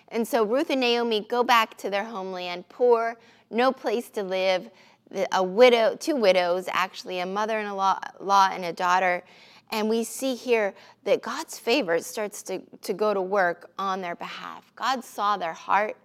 And 0.09 0.27
so 0.27 0.43
Ruth 0.43 0.69
and 0.69 0.81
Naomi 0.81 1.21
go 1.21 1.43
back 1.43 1.77
to 1.77 1.89
their 1.89 2.05
homeland, 2.05 2.69
poor, 2.69 3.17
no 3.49 3.71
place 3.71 4.09
to 4.11 4.23
live, 4.23 4.69
a 5.31 5.43
widow, 5.43 5.95
two 5.95 6.15
widows 6.15 6.67
actually, 6.71 7.19
a 7.19 7.25
mother-in-law 7.25 8.49
and 8.51 8.65
a 8.65 8.73
daughter. 8.73 9.23
And 9.71 9.89
we 9.89 10.03
see 10.03 10.35
here 10.35 10.73
that 11.03 11.21
God's 11.21 11.59
favor 11.59 11.99
starts 11.99 12.41
to, 12.43 12.61
to 12.81 12.93
go 12.93 13.13
to 13.13 13.21
work 13.21 13.71
on 13.77 14.01
their 14.01 14.15
behalf. 14.15 14.71
God 14.75 15.03
saw 15.03 15.37
their 15.37 15.53
heart 15.53 15.97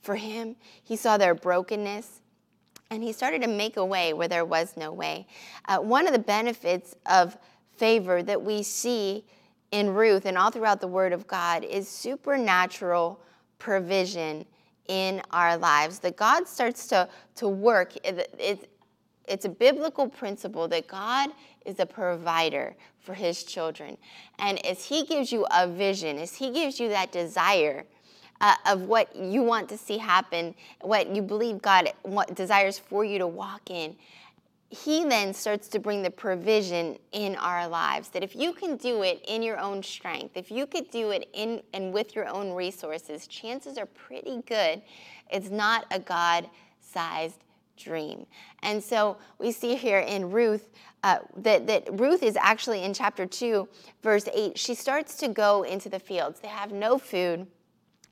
for 0.00 0.14
him, 0.14 0.54
He 0.84 0.96
saw 0.96 1.18
their 1.18 1.34
brokenness, 1.34 2.20
and 2.90 3.02
He 3.02 3.12
started 3.12 3.42
to 3.42 3.48
make 3.48 3.76
a 3.76 3.84
way 3.84 4.12
where 4.12 4.28
there 4.28 4.44
was 4.44 4.76
no 4.76 4.92
way. 4.92 5.26
Uh, 5.66 5.78
one 5.78 6.06
of 6.06 6.12
the 6.12 6.18
benefits 6.18 6.94
of 7.06 7.36
favor 7.76 8.22
that 8.22 8.40
we 8.40 8.62
see 8.62 9.24
in 9.72 9.90
Ruth 9.90 10.24
and 10.24 10.38
all 10.38 10.50
throughout 10.50 10.80
the 10.80 10.88
Word 10.88 11.12
of 11.12 11.26
God 11.26 11.64
is 11.64 11.88
supernatural 11.88 13.20
provision 13.58 14.44
in 14.86 15.22
our 15.30 15.56
lives. 15.56 15.98
That 16.00 16.16
God 16.16 16.48
starts 16.48 16.86
to, 16.88 17.08
to 17.36 17.48
work. 17.48 17.96
It, 18.04 18.34
it, 18.38 18.70
it's 19.26 19.44
a 19.44 19.50
biblical 19.50 20.08
principle 20.08 20.68
that 20.68 20.86
God 20.86 21.30
is 21.66 21.78
a 21.78 21.86
provider 21.86 22.74
for 23.00 23.14
his 23.14 23.44
children. 23.44 23.96
And 24.38 24.64
as 24.64 24.84
he 24.84 25.04
gives 25.04 25.30
you 25.32 25.46
a 25.50 25.68
vision, 25.68 26.18
as 26.18 26.34
he 26.34 26.50
gives 26.50 26.80
you 26.80 26.88
that 26.88 27.12
desire 27.12 27.84
uh, 28.40 28.54
of 28.66 28.82
what 28.82 29.14
you 29.14 29.42
want 29.42 29.68
to 29.68 29.78
see 29.78 29.98
happen, 29.98 30.54
what 30.80 31.14
you 31.14 31.22
believe 31.22 31.60
God 31.60 31.92
desires 32.34 32.78
for 32.78 33.04
you 33.04 33.18
to 33.18 33.26
walk 33.26 33.70
in, 33.70 33.96
he 34.70 35.04
then 35.04 35.32
starts 35.32 35.68
to 35.68 35.78
bring 35.78 36.02
the 36.02 36.10
provision 36.10 36.98
in 37.12 37.34
our 37.36 37.66
lives 37.66 38.10
that 38.10 38.22
if 38.22 38.36
you 38.36 38.52
can 38.52 38.76
do 38.76 39.02
it 39.02 39.24
in 39.26 39.42
your 39.42 39.58
own 39.58 39.82
strength 39.82 40.36
if 40.36 40.50
you 40.50 40.66
could 40.66 40.90
do 40.90 41.10
it 41.10 41.28
in 41.32 41.62
and 41.72 41.92
with 41.92 42.14
your 42.14 42.28
own 42.28 42.52
resources 42.52 43.26
chances 43.26 43.78
are 43.78 43.86
pretty 43.86 44.42
good 44.46 44.82
it's 45.30 45.50
not 45.50 45.86
a 45.90 45.98
god-sized 45.98 47.44
dream. 47.78 48.26
And 48.62 48.82
so 48.82 49.16
we 49.38 49.52
see 49.52 49.76
here 49.76 50.00
in 50.00 50.30
Ruth 50.30 50.68
uh, 51.02 51.18
that, 51.36 51.66
that 51.68 51.88
Ruth 51.92 52.22
is 52.22 52.36
actually 52.36 52.82
in 52.82 52.92
chapter 52.92 53.24
2, 53.24 53.68
verse 54.02 54.28
8. 54.34 54.58
She 54.58 54.74
starts 54.74 55.16
to 55.18 55.28
go 55.28 55.62
into 55.62 55.88
the 55.88 55.98
fields. 55.98 56.40
They 56.40 56.48
have 56.48 56.72
no 56.72 56.98
food, 56.98 57.46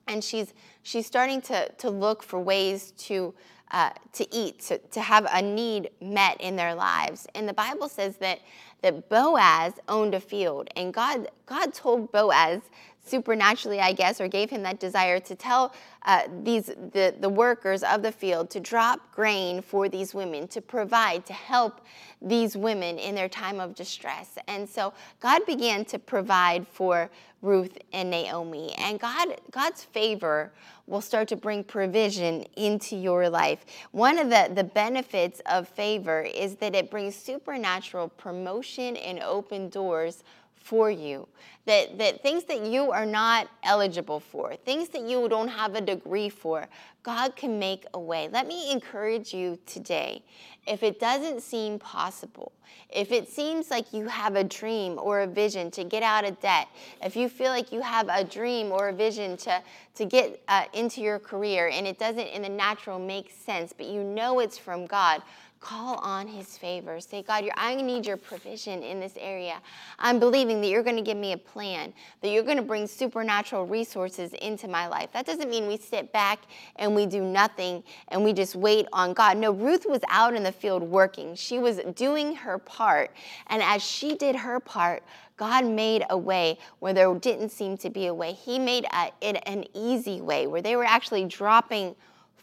and 0.06 0.22
she's, 0.22 0.54
she's 0.82 1.06
starting 1.06 1.40
to, 1.42 1.68
to 1.68 1.90
look 1.90 2.22
for 2.22 2.38
ways 2.38 2.92
to, 2.92 3.34
uh, 3.70 3.90
to 4.12 4.34
eat, 4.34 4.60
to, 4.60 4.78
to 4.78 5.00
have 5.00 5.26
a 5.32 5.42
need 5.42 5.90
met 6.00 6.40
in 6.40 6.56
their 6.56 6.74
lives. 6.74 7.26
And 7.34 7.48
the 7.48 7.52
Bible 7.52 7.88
says 7.88 8.16
that, 8.18 8.40
that 8.82 9.08
Boaz 9.08 9.74
owned 9.88 10.14
a 10.14 10.20
field, 10.20 10.68
and 10.76 10.92
God, 10.94 11.28
God 11.46 11.74
told 11.74 12.12
Boaz 12.12 12.62
supernaturally, 13.06 13.80
I 13.80 13.92
guess, 13.92 14.20
or 14.20 14.28
gave 14.28 14.50
him 14.50 14.62
that 14.64 14.80
desire 14.80 15.20
to 15.20 15.34
tell 15.34 15.74
uh, 16.04 16.22
these 16.42 16.66
the, 16.66 17.14
the 17.18 17.28
workers 17.28 17.82
of 17.82 18.02
the 18.02 18.12
field 18.12 18.50
to 18.50 18.60
drop 18.60 19.12
grain 19.12 19.62
for 19.62 19.88
these 19.88 20.14
women, 20.14 20.48
to 20.48 20.60
provide, 20.60 21.26
to 21.26 21.32
help 21.32 21.80
these 22.22 22.56
women 22.56 22.98
in 22.98 23.14
their 23.14 23.28
time 23.28 23.60
of 23.60 23.74
distress. 23.74 24.38
And 24.48 24.68
so 24.68 24.92
God 25.20 25.44
began 25.46 25.84
to 25.86 25.98
provide 25.98 26.66
for 26.68 27.10
Ruth 27.42 27.78
and 27.92 28.10
Naomi. 28.10 28.72
And 28.78 28.98
God, 28.98 29.36
God's 29.50 29.84
favor 29.84 30.52
will 30.86 31.00
start 31.00 31.28
to 31.28 31.36
bring 31.36 31.64
provision 31.64 32.44
into 32.56 32.96
your 32.96 33.28
life. 33.28 33.64
One 33.92 34.18
of 34.18 34.30
the, 34.30 34.50
the 34.54 34.64
benefits 34.64 35.40
of 35.46 35.68
favor 35.68 36.22
is 36.22 36.56
that 36.56 36.74
it 36.74 36.90
brings 36.90 37.14
supernatural 37.14 38.08
promotion 38.10 38.96
and 38.96 39.20
open 39.20 39.68
doors 39.68 40.22
for 40.66 40.90
you. 40.90 41.28
That, 41.66 41.98
that 41.98 42.22
things 42.22 42.44
that 42.44 42.64
you 42.64 42.92
are 42.92 43.06
not 43.06 43.48
eligible 43.64 44.20
for, 44.20 44.54
things 44.54 44.88
that 44.90 45.02
you 45.02 45.28
don't 45.28 45.48
have 45.48 45.74
a 45.74 45.80
degree 45.80 46.28
for, 46.28 46.68
God 47.02 47.34
can 47.34 47.58
make 47.58 47.84
a 47.94 47.98
way. 47.98 48.28
Let 48.32 48.46
me 48.46 48.70
encourage 48.70 49.34
you 49.34 49.58
today. 49.66 50.22
If 50.66 50.84
it 50.84 51.00
doesn't 51.00 51.42
seem 51.42 51.80
possible, 51.80 52.52
if 52.90 53.10
it 53.10 53.28
seems 53.28 53.70
like 53.70 53.92
you 53.92 54.06
have 54.06 54.36
a 54.36 54.44
dream 54.44 54.98
or 55.00 55.20
a 55.20 55.26
vision 55.26 55.70
to 55.72 55.82
get 55.82 56.04
out 56.04 56.24
of 56.24 56.40
debt, 56.40 56.68
if 57.02 57.16
you 57.16 57.28
feel 57.28 57.50
like 57.50 57.72
you 57.72 57.80
have 57.80 58.08
a 58.08 58.22
dream 58.22 58.70
or 58.70 58.88
a 58.88 58.92
vision 58.92 59.36
to, 59.38 59.60
to 59.96 60.04
get 60.04 60.40
uh, 60.46 60.64
into 60.72 61.00
your 61.00 61.18
career 61.18 61.68
and 61.68 61.86
it 61.86 61.98
doesn't 61.98 62.28
in 62.28 62.42
the 62.42 62.48
natural 62.48 62.98
make 62.98 63.32
sense, 63.32 63.72
but 63.72 63.86
you 63.86 64.04
know 64.04 64.38
it's 64.38 64.58
from 64.58 64.86
God, 64.86 65.22
Call 65.58 65.96
on 65.96 66.28
his 66.28 66.58
favor. 66.58 67.00
Say, 67.00 67.22
God, 67.22 67.48
I 67.56 67.74
need 67.74 68.06
your 68.06 68.18
provision 68.18 68.82
in 68.82 69.00
this 69.00 69.14
area. 69.18 69.56
I'm 69.98 70.20
believing 70.20 70.60
that 70.60 70.68
you're 70.68 70.82
going 70.82 70.96
to 70.96 71.02
give 71.02 71.16
me 71.16 71.32
a 71.32 71.38
plan, 71.38 71.94
that 72.20 72.28
you're 72.28 72.42
going 72.42 72.58
to 72.58 72.62
bring 72.62 72.86
supernatural 72.86 73.66
resources 73.66 74.32
into 74.34 74.68
my 74.68 74.86
life. 74.86 75.10
That 75.12 75.24
doesn't 75.24 75.48
mean 75.48 75.66
we 75.66 75.78
sit 75.78 76.12
back 76.12 76.40
and 76.76 76.94
we 76.94 77.06
do 77.06 77.22
nothing 77.22 77.82
and 78.08 78.22
we 78.22 78.34
just 78.34 78.54
wait 78.54 78.86
on 78.92 79.14
God. 79.14 79.38
No, 79.38 79.50
Ruth 79.50 79.86
was 79.88 80.02
out 80.08 80.34
in 80.34 80.42
the 80.42 80.52
field 80.52 80.82
working. 80.82 81.34
She 81.34 81.58
was 81.58 81.78
doing 81.94 82.34
her 82.36 82.58
part. 82.58 83.10
And 83.46 83.62
as 83.62 83.82
she 83.82 84.14
did 84.14 84.36
her 84.36 84.60
part, 84.60 85.02
God 85.36 85.64
made 85.66 86.04
a 86.10 86.18
way 86.18 86.58
where 86.78 86.92
there 86.92 87.12
didn't 87.14 87.48
seem 87.48 87.76
to 87.78 87.90
be 87.90 88.06
a 88.06 88.14
way. 88.14 88.32
He 88.32 88.58
made 88.58 88.86
a, 88.92 89.10
it 89.20 89.42
an 89.46 89.64
easy 89.74 90.20
way 90.20 90.46
where 90.46 90.62
they 90.62 90.76
were 90.76 90.84
actually 90.84 91.24
dropping 91.24 91.94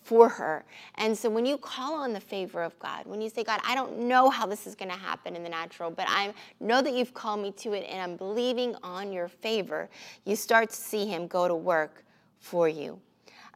for 0.04 0.28
her. 0.30 0.66
And 0.96 1.18
so 1.18 1.30
when 1.30 1.46
you 1.46 1.58
call 1.58 1.96
on 1.96 2.14
the 2.14 2.20
favor 2.20 2.62
of 2.62 2.78
God, 2.80 3.06
when 3.06 3.22
you 3.22 3.30
say, 3.30 3.44
God, 3.44 3.62
I 3.66 3.74
don't 3.74 4.00
know 4.00 4.30
how 4.30 4.46
this 4.46 4.68
is 4.68 4.76
going 4.76 4.92
to 4.92 4.98
happen 4.98 5.36
in 5.36 5.44
the 5.44 5.50
natural, 5.50 5.90
but 5.90 6.06
I 6.10 6.34
know 6.60 6.82
that 6.82 6.94
you've 6.94 7.14
called 7.14 7.42
me 7.42 7.52
to 7.54 7.74
it 7.74 7.86
and 7.90 8.02
I'm 8.02 8.18
believing 8.18 8.76
on 8.84 9.12
your 9.12 9.28
favor, 9.28 9.90
you 10.26 10.36
start 10.36 10.70
to 10.70 10.76
see 10.76 11.06
Him 11.06 11.28
go 11.28 11.48
to 11.48 11.56
work 11.56 12.04
for 12.40 12.68
you. 12.68 13.00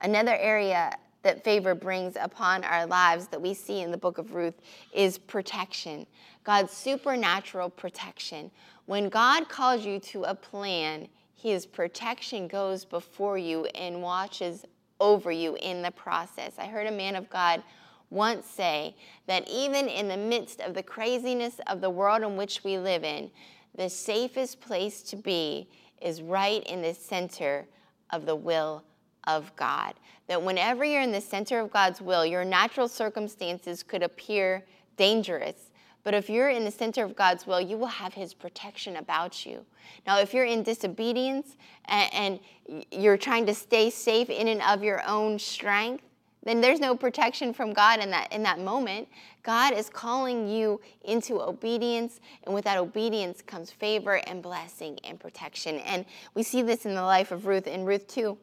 Another 0.01 0.35
area 0.35 0.97
that 1.23 1.43
favor 1.43 1.75
brings 1.75 2.15
upon 2.19 2.63
our 2.63 2.85
lives 2.85 3.27
that 3.27 3.41
we 3.41 3.53
see 3.53 3.81
in 3.81 3.91
the 3.91 3.97
book 3.97 4.17
of 4.17 4.33
Ruth 4.33 4.61
is 4.93 5.17
protection. 5.17 6.05
God's 6.43 6.71
supernatural 6.71 7.69
protection. 7.69 8.49
When 8.85 9.09
God 9.09 9.49
calls 9.49 9.85
you 9.85 9.99
to 9.99 10.23
a 10.23 10.35
plan, 10.35 11.09
his 11.35 11.65
protection 11.65 12.47
goes 12.47 12.85
before 12.85 13.37
you 13.37 13.65
and 13.75 14.01
watches 14.01 14.65
over 14.99 15.31
you 15.31 15.57
in 15.61 15.81
the 15.81 15.91
process. 15.91 16.53
I 16.57 16.65
heard 16.65 16.87
a 16.87 16.91
man 16.91 17.15
of 17.15 17.29
God 17.29 17.63
once 18.09 18.45
say 18.45 18.95
that 19.25 19.47
even 19.49 19.87
in 19.87 20.07
the 20.07 20.17
midst 20.17 20.61
of 20.61 20.73
the 20.73 20.83
craziness 20.83 21.59
of 21.67 21.81
the 21.81 21.89
world 21.89 22.23
in 22.23 22.37
which 22.37 22.63
we 22.63 22.77
live 22.77 23.03
in, 23.03 23.29
the 23.75 23.89
safest 23.89 24.59
place 24.61 25.01
to 25.03 25.15
be 25.15 25.67
is 26.01 26.21
right 26.21 26.63
in 26.67 26.81
the 26.81 26.93
center 26.93 27.67
of 28.11 28.25
the 28.25 28.35
will 28.35 28.83
of 29.25 29.53
God. 29.55 29.93
That 30.27 30.41
whenever 30.41 30.83
you're 30.83 31.01
in 31.01 31.11
the 31.11 31.21
center 31.21 31.59
of 31.59 31.71
God's 31.71 32.01
will, 32.01 32.25
your 32.25 32.45
natural 32.45 32.87
circumstances 32.87 33.83
could 33.83 34.03
appear 34.03 34.65
dangerous. 34.95 35.71
But 36.07 36.13
if 36.13 36.29
you're 36.29 36.49
in 36.49 36.63
the 36.63 36.71
center 36.71 37.03
of 37.03 37.17
God's 37.17 37.45
will, 37.45 37.59
you 37.59 37.77
will 37.77 37.87
have 37.87 38.13
His 38.13 38.33
protection 38.33 38.95
about 38.95 39.45
you. 39.45 39.65
Now, 40.05 40.19
if 40.19 40.33
you're 40.33 40.45
in 40.45 40.63
disobedience 40.63 41.57
and, 41.83 42.13
and 42.13 42.85
you're 42.93 43.17
trying 43.17 43.45
to 43.47 43.53
stay 43.53 43.89
safe 43.89 44.29
in 44.29 44.47
and 44.47 44.61
of 44.61 44.85
your 44.85 45.05
own 45.05 45.37
strength, 45.37 46.05
then 46.43 46.61
there's 46.61 46.79
no 46.79 46.95
protection 46.95 47.53
from 47.53 47.73
God 47.73 47.99
in 47.99 48.09
that 48.11 48.31
in 48.31 48.41
that 48.43 48.61
moment. 48.61 49.09
God 49.43 49.73
is 49.73 49.89
calling 49.89 50.47
you 50.47 50.79
into 51.03 51.41
obedience, 51.41 52.21
and 52.45 52.55
with 52.55 52.63
that 52.63 52.77
obedience 52.77 53.41
comes 53.41 53.69
favor 53.69 54.21
and 54.27 54.41
blessing 54.41 54.97
and 55.03 55.19
protection. 55.19 55.79
And 55.79 56.05
we 56.35 56.41
see 56.41 56.61
this 56.61 56.85
in 56.85 56.95
the 56.95 57.03
life 57.03 57.33
of 57.33 57.47
Ruth. 57.47 57.67
In 57.67 57.83
Ruth 57.83 58.07
2, 58.07 58.37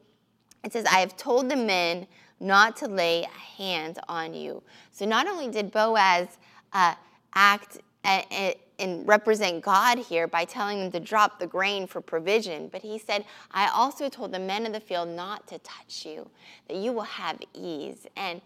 it 0.65 0.71
says, 0.71 0.85
I 0.85 0.99
have 0.99 1.17
told 1.17 1.49
the 1.49 1.55
men 1.55 2.05
not 2.39 2.77
to 2.77 2.87
lay 2.87 3.23
a 3.23 3.27
hand 3.59 3.97
on 4.07 4.35
you. 4.35 4.61
So 4.91 5.07
not 5.07 5.25
only 5.27 5.49
did 5.49 5.71
Boaz 5.71 6.37
uh, 6.71 6.93
act 7.35 7.77
and 8.03 9.07
represent 9.07 9.61
God 9.63 9.99
here 9.99 10.27
by 10.27 10.45
telling 10.45 10.79
them 10.79 10.91
to 10.91 10.99
drop 10.99 11.39
the 11.39 11.47
grain 11.47 11.87
for 11.87 12.01
provision. 12.01 12.67
But 12.67 12.81
he 12.81 12.99
said, 12.99 13.25
I 13.51 13.69
also 13.73 14.09
told 14.09 14.31
the 14.31 14.39
men 14.39 14.65
of 14.65 14.73
the 14.73 14.79
field 14.79 15.09
not 15.09 15.47
to 15.47 15.59
touch 15.59 16.05
you, 16.05 16.29
that 16.67 16.77
you 16.77 16.91
will 16.91 17.03
have 17.03 17.39
ease. 17.53 18.05
And 18.15 18.41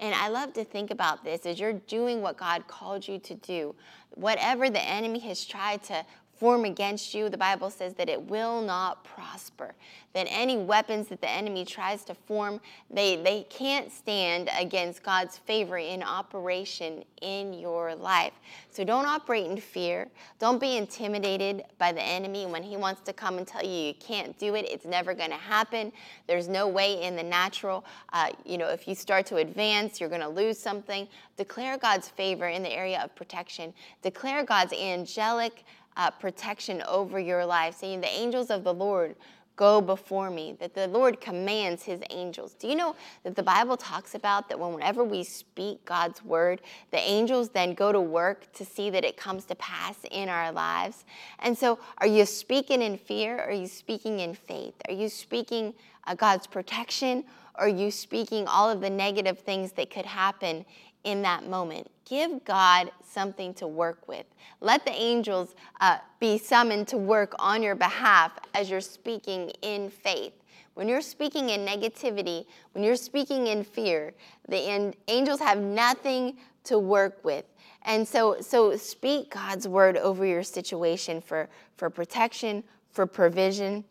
and 0.00 0.14
I 0.14 0.28
love 0.28 0.52
to 0.54 0.64
think 0.64 0.90
about 0.90 1.24
this 1.24 1.46
as 1.46 1.60
you're 1.60 1.74
doing 1.74 2.20
what 2.20 2.36
God 2.36 2.66
called 2.66 3.06
you 3.06 3.18
to 3.20 3.34
do. 3.34 3.76
Whatever 4.10 4.68
the 4.68 4.82
enemy 4.82 5.20
has 5.20 5.44
tried 5.44 5.84
to 5.84 6.04
form 6.44 6.66
against 6.66 7.14
you, 7.14 7.30
the 7.30 7.38
Bible 7.38 7.70
says 7.70 7.94
that 7.94 8.10
it 8.10 8.20
will 8.20 8.60
not 8.60 9.02
prosper. 9.02 9.74
That 10.12 10.26
any 10.28 10.58
weapons 10.58 11.08
that 11.08 11.22
the 11.22 11.30
enemy 11.30 11.64
tries 11.64 12.04
to 12.04 12.14
form, 12.14 12.60
they, 12.90 13.16
they 13.16 13.44
can't 13.48 13.90
stand 13.90 14.50
against 14.60 15.02
God's 15.02 15.38
favor 15.38 15.78
in 15.78 16.02
operation 16.02 17.02
in 17.22 17.54
your 17.54 17.94
life. 17.94 18.34
So 18.70 18.84
don't 18.84 19.06
operate 19.06 19.46
in 19.46 19.56
fear. 19.56 20.06
Don't 20.38 20.60
be 20.60 20.76
intimidated 20.76 21.64
by 21.78 21.92
the 21.92 22.02
enemy 22.02 22.44
when 22.44 22.62
he 22.62 22.76
wants 22.76 23.00
to 23.06 23.14
come 23.14 23.38
and 23.38 23.46
tell 23.46 23.64
you 23.64 23.70
you 23.70 23.94
can't 23.94 24.38
do 24.38 24.54
it. 24.54 24.66
It's 24.68 24.84
never 24.84 25.14
going 25.14 25.30
to 25.30 25.36
happen. 25.36 25.92
There's 26.26 26.46
no 26.46 26.68
way 26.68 27.02
in 27.02 27.16
the 27.16 27.22
natural. 27.22 27.86
Uh, 28.12 28.32
you 28.44 28.58
know, 28.58 28.68
if 28.68 28.86
you 28.86 28.94
start 28.94 29.24
to 29.26 29.36
advance, 29.36 29.98
you're 29.98 30.10
going 30.10 30.20
to 30.20 30.28
lose 30.28 30.58
something. 30.58 31.08
Declare 31.38 31.78
God's 31.78 32.10
favor 32.10 32.48
in 32.48 32.62
the 32.62 32.70
area 32.70 33.00
of 33.02 33.14
protection. 33.14 33.72
Declare 34.02 34.44
God's 34.44 34.74
angelic 34.74 35.64
uh, 35.96 36.10
protection 36.10 36.82
over 36.88 37.18
your 37.18 37.44
life, 37.44 37.76
saying, 37.76 38.00
The 38.00 38.08
angels 38.08 38.50
of 38.50 38.64
the 38.64 38.74
Lord 38.74 39.16
go 39.56 39.80
before 39.80 40.30
me, 40.30 40.56
that 40.58 40.74
the 40.74 40.88
Lord 40.88 41.20
commands 41.20 41.84
his 41.84 42.00
angels. 42.10 42.54
Do 42.54 42.66
you 42.66 42.74
know 42.74 42.96
that 43.22 43.36
the 43.36 43.42
Bible 43.42 43.76
talks 43.76 44.14
about 44.14 44.48
that 44.48 44.58
whenever 44.58 45.04
we 45.04 45.22
speak 45.22 45.84
God's 45.84 46.24
word, 46.24 46.60
the 46.90 46.98
angels 46.98 47.50
then 47.50 47.74
go 47.74 47.92
to 47.92 48.00
work 48.00 48.52
to 48.54 48.64
see 48.64 48.90
that 48.90 49.04
it 49.04 49.16
comes 49.16 49.44
to 49.46 49.54
pass 49.54 49.96
in 50.10 50.28
our 50.28 50.50
lives? 50.50 51.04
And 51.38 51.56
so, 51.56 51.78
are 51.98 52.06
you 52.06 52.26
speaking 52.26 52.82
in 52.82 52.98
fear 52.98 53.38
or 53.38 53.44
are 53.44 53.52
you 53.52 53.68
speaking 53.68 54.20
in 54.20 54.34
faith? 54.34 54.74
Are 54.88 54.94
you 54.94 55.08
speaking 55.08 55.74
uh, 56.06 56.14
God's 56.14 56.46
protection 56.46 57.24
or 57.56 57.66
are 57.66 57.68
you 57.68 57.90
speaking 57.90 58.48
all 58.48 58.68
of 58.68 58.80
the 58.80 58.90
negative 58.90 59.38
things 59.38 59.72
that 59.72 59.90
could 59.90 60.06
happen 60.06 60.64
in 61.04 61.22
that 61.22 61.48
moment. 61.48 61.90
Give 62.04 62.44
God 62.44 62.90
something 63.02 63.54
to 63.54 63.66
work 63.66 64.08
with. 64.08 64.26
Let 64.60 64.84
the 64.84 64.92
angels 64.92 65.54
uh, 65.80 65.98
be 66.20 66.38
summoned 66.38 66.88
to 66.88 66.96
work 66.96 67.34
on 67.38 67.62
your 67.62 67.74
behalf 67.74 68.32
as 68.54 68.68
you're 68.68 68.80
speaking 68.80 69.50
in 69.62 69.90
faith. 69.90 70.32
When 70.74 70.88
you're 70.88 71.00
speaking 71.00 71.50
in 71.50 71.64
negativity, 71.64 72.46
when 72.72 72.82
you're 72.82 72.96
speaking 72.96 73.46
in 73.46 73.62
fear, 73.62 74.12
the 74.48 74.92
angels 75.08 75.40
have 75.40 75.58
nothing 75.58 76.36
to 76.64 76.78
work 76.78 77.24
with. 77.24 77.44
And 77.82 78.06
so, 78.06 78.40
so 78.40 78.76
speak 78.76 79.30
God's 79.30 79.68
word 79.68 79.96
over 79.96 80.24
your 80.26 80.42
situation 80.42 81.20
for, 81.20 81.48
for 81.76 81.90
protection, 81.90 82.64
for 82.90 83.06
provision. 83.06 83.84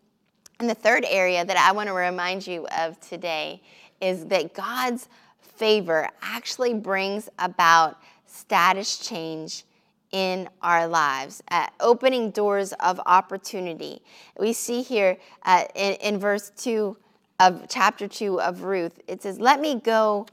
And 0.60 0.70
the 0.70 0.76
third 0.76 1.06
area 1.08 1.46
that 1.46 1.58
I 1.58 1.72
want 1.72 1.88
to 1.88 1.94
remind 1.94 2.46
you 2.46 2.68
of 2.78 3.00
today 3.00 3.62
is 4.02 4.26
that 4.26 4.54
God's 4.54 5.08
favor 5.56 6.10
actually 6.22 6.74
brings 6.74 7.30
about 7.40 8.00
status 8.26 8.98
change 8.98 9.64
in 10.12 10.48
our 10.62 10.88
lives, 10.88 11.42
uh, 11.50 11.68
opening 11.80 12.30
doors 12.30 12.72
of 12.74 13.00
opportunity. 13.06 14.02
We 14.40 14.54
see 14.54 14.84
here 14.84 15.18
uh, 15.44 15.66
in, 15.76 15.94
in 15.96 16.20
verse 16.20 16.52
2 16.58 16.96
of 17.40 17.66
chapter 17.68 18.08
2 18.08 18.40
of 18.40 18.62
Ruth, 18.62 19.00
it 19.08 19.24
says, 19.24 19.40
Let 19.40 19.60
me 19.60 19.80
go 19.80 20.28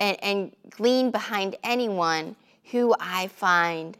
and, 0.00 0.16
and 0.22 0.56
glean 0.70 1.10
behind 1.10 1.56
anyone 1.62 2.34
who 2.70 2.94
I 2.98 3.28
find 3.28 3.98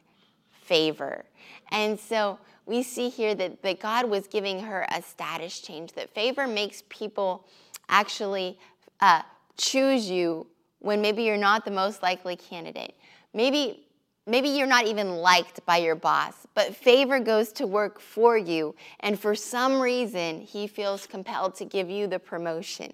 favor. 0.53 1.25
And 1.71 2.01
so 2.01 2.39
we 2.65 2.83
see 2.83 3.11
here 3.11 3.35
that, 3.35 3.63
that 3.63 3.79
God 3.81 4.09
was 4.09 4.27
giving 4.27 4.61
her 4.61 4.87
a 4.91 5.03
status 5.03 5.61
change, 5.61 5.93
that 5.93 6.09
favor 6.15 6.47
makes 6.47 6.83
people 6.89 7.47
actually 7.91 8.59
uh, 9.01 9.23
choose 9.57 10.09
you 10.09 10.47
when 10.81 11.01
maybe 11.01 11.23
you're 11.23 11.37
not 11.37 11.65
the 11.65 11.71
most 11.71 12.03
likely 12.03 12.37
candidate. 12.37 12.95
Maybe 13.33 13.87
maybe 14.27 14.49
you're 14.49 14.67
not 14.67 14.87
even 14.87 15.17
liked 15.17 15.65
by 15.67 15.79
your 15.79 15.95
boss, 15.95 16.47
but 16.55 16.75
favor 16.75 17.19
goes 17.19 17.53
to 17.53 17.67
work 17.67 18.01
for 18.01 18.37
you 18.37 18.75
and 19.01 19.19
for 19.19 19.35
some 19.35 19.81
reason 19.81 20.41
he 20.41 20.67
feels 20.67 21.07
compelled 21.07 21.55
to 21.57 21.65
give 21.65 21.89
you 21.89 22.07
the 22.07 22.19
promotion. 22.19 22.93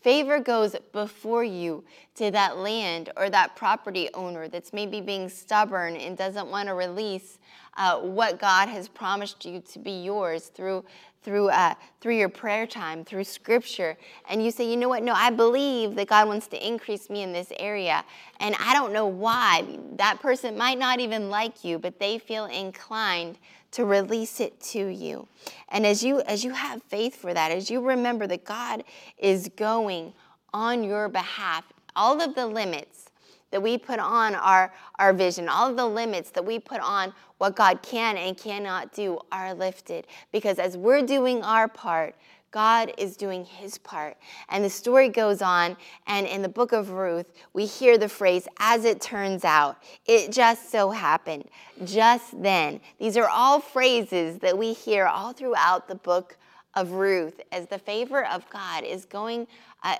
Favor 0.00 0.38
goes 0.38 0.74
before 0.92 1.44
you 1.44 1.84
to 2.14 2.30
that 2.30 2.56
land 2.56 3.10
or 3.18 3.28
that 3.28 3.54
property 3.54 4.08
owner 4.14 4.48
that's 4.48 4.72
maybe 4.72 5.02
being 5.02 5.28
stubborn 5.28 5.94
and 5.96 6.16
doesn't 6.16 6.48
want 6.48 6.68
to 6.68 6.74
release 6.74 7.38
uh, 7.80 7.98
what 7.98 8.38
God 8.38 8.68
has 8.68 8.88
promised 8.88 9.46
you 9.46 9.62
to 9.72 9.78
be 9.78 10.02
yours 10.02 10.48
through 10.48 10.84
through 11.22 11.48
uh, 11.48 11.74
through 12.00 12.16
your 12.16 12.28
prayer 12.28 12.66
time, 12.66 13.04
through 13.04 13.24
Scripture, 13.24 13.96
and 14.28 14.44
you 14.44 14.50
say, 14.50 14.70
you 14.70 14.76
know 14.76 14.88
what? 14.88 15.02
No, 15.02 15.14
I 15.14 15.30
believe 15.30 15.94
that 15.94 16.08
God 16.08 16.28
wants 16.28 16.46
to 16.48 16.66
increase 16.66 17.08
me 17.08 17.22
in 17.22 17.32
this 17.32 17.52
area, 17.58 18.04
and 18.38 18.54
I 18.60 18.74
don't 18.74 18.92
know 18.92 19.06
why. 19.06 19.64
That 19.96 20.20
person 20.20 20.58
might 20.58 20.78
not 20.78 21.00
even 21.00 21.30
like 21.30 21.64
you, 21.64 21.78
but 21.78 21.98
they 21.98 22.18
feel 22.18 22.44
inclined 22.46 23.38
to 23.72 23.84
release 23.84 24.40
it 24.40 24.60
to 24.60 24.86
you. 24.86 25.26
And 25.70 25.86
as 25.86 26.04
you 26.04 26.20
as 26.22 26.44
you 26.44 26.52
have 26.52 26.82
faith 26.82 27.16
for 27.16 27.32
that, 27.32 27.50
as 27.50 27.70
you 27.70 27.80
remember 27.80 28.26
that 28.26 28.44
God 28.44 28.84
is 29.16 29.48
going 29.56 30.12
on 30.52 30.84
your 30.84 31.08
behalf, 31.08 31.64
all 31.96 32.20
of 32.20 32.34
the 32.34 32.46
limits 32.46 33.09
that 33.50 33.62
we 33.62 33.78
put 33.78 33.98
on 33.98 34.34
our, 34.34 34.72
our 34.98 35.12
vision, 35.12 35.48
all 35.48 35.70
of 35.70 35.76
the 35.76 35.86
limits 35.86 36.30
that 36.30 36.44
we 36.44 36.58
put 36.58 36.80
on 36.80 37.12
what 37.38 37.56
God 37.56 37.82
can 37.82 38.16
and 38.16 38.36
cannot 38.36 38.92
do 38.92 39.18
are 39.32 39.54
lifted. 39.54 40.06
Because 40.32 40.58
as 40.58 40.76
we're 40.76 41.02
doing 41.02 41.42
our 41.42 41.68
part, 41.68 42.14
God 42.50 42.92
is 42.98 43.16
doing 43.16 43.44
his 43.44 43.78
part. 43.78 44.16
And 44.48 44.64
the 44.64 44.70
story 44.70 45.08
goes 45.08 45.40
on, 45.40 45.76
and 46.06 46.26
in 46.26 46.42
the 46.42 46.48
book 46.48 46.72
of 46.72 46.90
Ruth, 46.90 47.32
we 47.52 47.64
hear 47.64 47.96
the 47.96 48.08
phrase, 48.08 48.48
as 48.58 48.84
it 48.84 49.00
turns 49.00 49.44
out, 49.44 49.76
it 50.06 50.32
just 50.32 50.70
so 50.70 50.90
happened, 50.90 51.44
just 51.84 52.42
then. 52.42 52.80
These 52.98 53.16
are 53.16 53.28
all 53.28 53.60
phrases 53.60 54.38
that 54.38 54.58
we 54.58 54.72
hear 54.72 55.06
all 55.06 55.32
throughout 55.32 55.86
the 55.86 55.94
book 55.94 56.36
of 56.74 56.92
Ruth 56.92 57.40
as 57.52 57.66
the 57.66 57.78
favor 57.78 58.26
of 58.26 58.48
God 58.50 58.84
is 58.84 59.04
going 59.04 59.46
uh, 59.82 59.96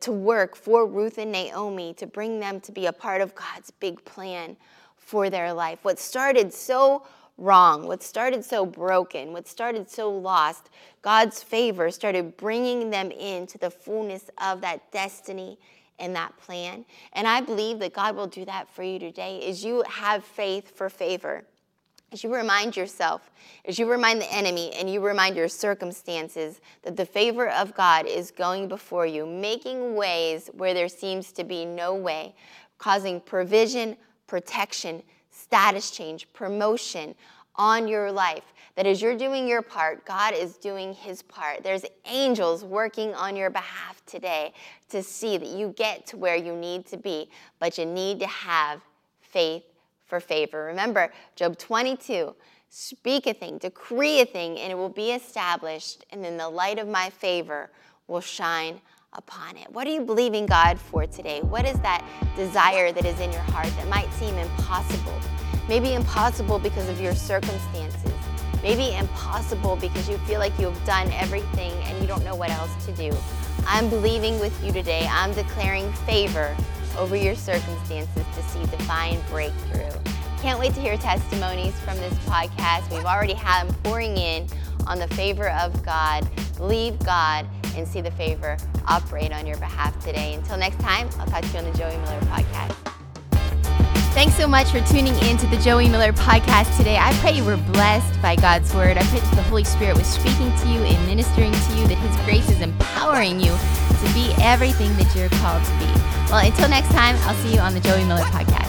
to 0.00 0.12
work 0.12 0.56
for 0.56 0.86
Ruth 0.86 1.18
and 1.18 1.32
Naomi 1.32 1.94
to 1.94 2.06
bring 2.06 2.40
them 2.40 2.60
to 2.60 2.72
be 2.72 2.86
a 2.86 2.92
part 2.92 3.20
of 3.20 3.34
God's 3.34 3.70
big 3.70 4.04
plan 4.04 4.56
for 4.96 5.30
their 5.30 5.52
life. 5.52 5.80
What 5.82 5.98
started 5.98 6.52
so 6.52 7.04
wrong, 7.38 7.86
what 7.86 8.02
started 8.02 8.44
so 8.44 8.66
broken, 8.66 9.32
what 9.32 9.48
started 9.48 9.90
so 9.90 10.10
lost, 10.10 10.70
God's 11.02 11.42
favor 11.42 11.90
started 11.90 12.36
bringing 12.36 12.90
them 12.90 13.10
into 13.10 13.58
the 13.58 13.70
fullness 13.70 14.30
of 14.42 14.60
that 14.60 14.92
destiny 14.92 15.58
and 15.98 16.14
that 16.16 16.36
plan. 16.38 16.84
And 17.12 17.26
I 17.26 17.40
believe 17.40 17.78
that 17.80 17.92
God 17.92 18.16
will 18.16 18.26
do 18.26 18.44
that 18.44 18.68
for 18.68 18.82
you 18.82 18.98
today 18.98 19.48
as 19.48 19.64
you 19.64 19.82
have 19.88 20.24
faith 20.24 20.76
for 20.76 20.88
favor. 20.88 21.44
As 22.12 22.24
you 22.24 22.34
remind 22.34 22.76
yourself, 22.76 23.30
as 23.64 23.78
you 23.78 23.88
remind 23.88 24.20
the 24.20 24.32
enemy 24.32 24.72
and 24.74 24.92
you 24.92 25.00
remind 25.00 25.36
your 25.36 25.48
circumstances 25.48 26.60
that 26.82 26.96
the 26.96 27.06
favor 27.06 27.48
of 27.50 27.72
God 27.72 28.04
is 28.06 28.32
going 28.32 28.66
before 28.66 29.06
you, 29.06 29.24
making 29.24 29.94
ways 29.94 30.50
where 30.54 30.74
there 30.74 30.88
seems 30.88 31.30
to 31.32 31.44
be 31.44 31.64
no 31.64 31.94
way, 31.94 32.34
causing 32.78 33.20
provision, 33.20 33.96
protection, 34.26 35.04
status 35.30 35.92
change, 35.92 36.26
promotion 36.32 37.14
on 37.54 37.86
your 37.86 38.10
life. 38.10 38.54
That 38.74 38.86
as 38.86 39.00
you're 39.00 39.16
doing 39.16 39.46
your 39.46 39.62
part, 39.62 40.04
God 40.04 40.34
is 40.34 40.56
doing 40.56 40.94
his 40.94 41.22
part. 41.22 41.62
There's 41.62 41.84
angels 42.06 42.64
working 42.64 43.14
on 43.14 43.36
your 43.36 43.50
behalf 43.50 44.02
today 44.06 44.52
to 44.88 45.02
see 45.02 45.38
that 45.38 45.48
you 45.48 45.74
get 45.76 46.06
to 46.08 46.16
where 46.16 46.36
you 46.36 46.56
need 46.56 46.86
to 46.86 46.96
be, 46.96 47.30
but 47.60 47.78
you 47.78 47.86
need 47.86 48.18
to 48.18 48.26
have 48.26 48.80
faith 49.20 49.62
for 50.10 50.20
favor. 50.20 50.64
Remember, 50.64 51.10
Job 51.36 51.56
22 51.56 52.34
speak 52.68 53.26
a 53.26 53.32
thing, 53.32 53.56
decree 53.56 54.20
a 54.20 54.26
thing, 54.26 54.58
and 54.58 54.70
it 54.70 54.74
will 54.74 54.90
be 54.90 55.12
established, 55.12 56.04
and 56.10 56.22
then 56.22 56.36
the 56.36 56.48
light 56.48 56.78
of 56.78 56.86
my 56.86 57.08
favor 57.08 57.70
will 58.08 58.20
shine 58.20 58.80
upon 59.14 59.56
it. 59.56 59.70
What 59.72 59.86
are 59.86 59.90
you 59.90 60.02
believing 60.02 60.46
God 60.46 60.78
for 60.78 61.06
today? 61.06 61.40
What 61.40 61.64
is 61.64 61.78
that 61.80 62.04
desire 62.36 62.92
that 62.92 63.04
is 63.04 63.18
in 63.20 63.32
your 63.32 63.40
heart 63.40 63.68
that 63.76 63.88
might 63.88 64.12
seem 64.14 64.36
impossible? 64.36 65.18
Maybe 65.68 65.94
impossible 65.94 66.58
because 66.58 66.88
of 66.88 67.00
your 67.00 67.14
circumstances. 67.14 68.12
Maybe 68.62 68.94
impossible 68.94 69.76
because 69.76 70.08
you 70.08 70.18
feel 70.18 70.38
like 70.38 70.56
you 70.58 70.66
have 70.66 70.84
done 70.84 71.10
everything 71.12 71.72
and 71.84 72.00
you 72.00 72.06
don't 72.06 72.24
know 72.24 72.34
what 72.34 72.50
else 72.50 72.84
to 72.86 72.92
do. 72.92 73.10
I'm 73.66 73.88
believing 73.88 74.38
with 74.38 74.64
you 74.64 74.72
today. 74.72 75.08
I'm 75.10 75.32
declaring 75.32 75.90
favor 76.04 76.54
over 76.98 77.16
your 77.16 77.34
circumstances 77.34 78.24
to 78.34 78.42
see 78.42 78.60
divine 78.76 79.20
breakthrough. 79.30 79.89
Can't 80.40 80.58
wait 80.58 80.72
to 80.72 80.80
hear 80.80 80.96
testimonies 80.96 81.78
from 81.80 81.98
this 81.98 82.14
podcast. 82.20 82.90
We've 82.90 83.04
already 83.04 83.34
had 83.34 83.68
them 83.68 83.74
pouring 83.82 84.16
in 84.16 84.46
on 84.86 84.98
the 84.98 85.06
favor 85.08 85.50
of 85.50 85.82
God. 85.84 86.26
Believe 86.56 86.98
God 87.00 87.46
and 87.76 87.86
see 87.86 88.00
the 88.00 88.10
favor 88.12 88.56
operate 88.88 89.32
on 89.32 89.46
your 89.46 89.58
behalf 89.58 90.02
today. 90.02 90.32
Until 90.32 90.56
next 90.56 90.80
time, 90.80 91.10
I'll 91.18 91.26
catch 91.26 91.52
you 91.52 91.58
on 91.58 91.70
the 91.70 91.76
Joie 91.76 91.90
Miller 91.90 92.20
podcast. 92.20 92.74
Thanks 94.14 94.34
so 94.34 94.46
much 94.46 94.68
for 94.70 94.80
tuning 94.80 95.14
in 95.28 95.36
to 95.36 95.46
the 95.46 95.58
Joie 95.58 95.88
Miller 95.88 96.12
podcast 96.14 96.74
today. 96.76 96.96
I 96.96 97.12
pray 97.20 97.32
you 97.32 97.44
were 97.44 97.58
blessed 97.58 98.20
by 98.22 98.34
God's 98.34 98.74
word. 98.74 98.96
I 98.96 99.02
pray 99.04 99.20
that 99.20 99.36
the 99.36 99.42
Holy 99.42 99.64
Spirit 99.64 99.98
was 99.98 100.06
speaking 100.06 100.50
to 100.56 100.68
you 100.68 100.80
and 100.80 101.06
ministering 101.06 101.52
to 101.52 101.76
you, 101.76 101.86
that 101.86 101.98
His 101.98 102.16
grace 102.24 102.50
is 102.50 102.62
empowering 102.62 103.40
you 103.40 103.52
to 103.52 104.14
be 104.14 104.32
everything 104.42 104.96
that 104.96 105.14
you're 105.14 105.28
called 105.40 105.62
to 105.62 105.72
be. 105.78 105.92
Well, 106.32 106.46
until 106.46 106.68
next 106.70 106.90
time, 106.92 107.16
I'll 107.28 107.34
see 107.36 107.54
you 107.54 107.60
on 107.60 107.74
the 107.74 107.80
Joie 107.80 108.04
Miller 108.06 108.22
podcast. 108.22 108.59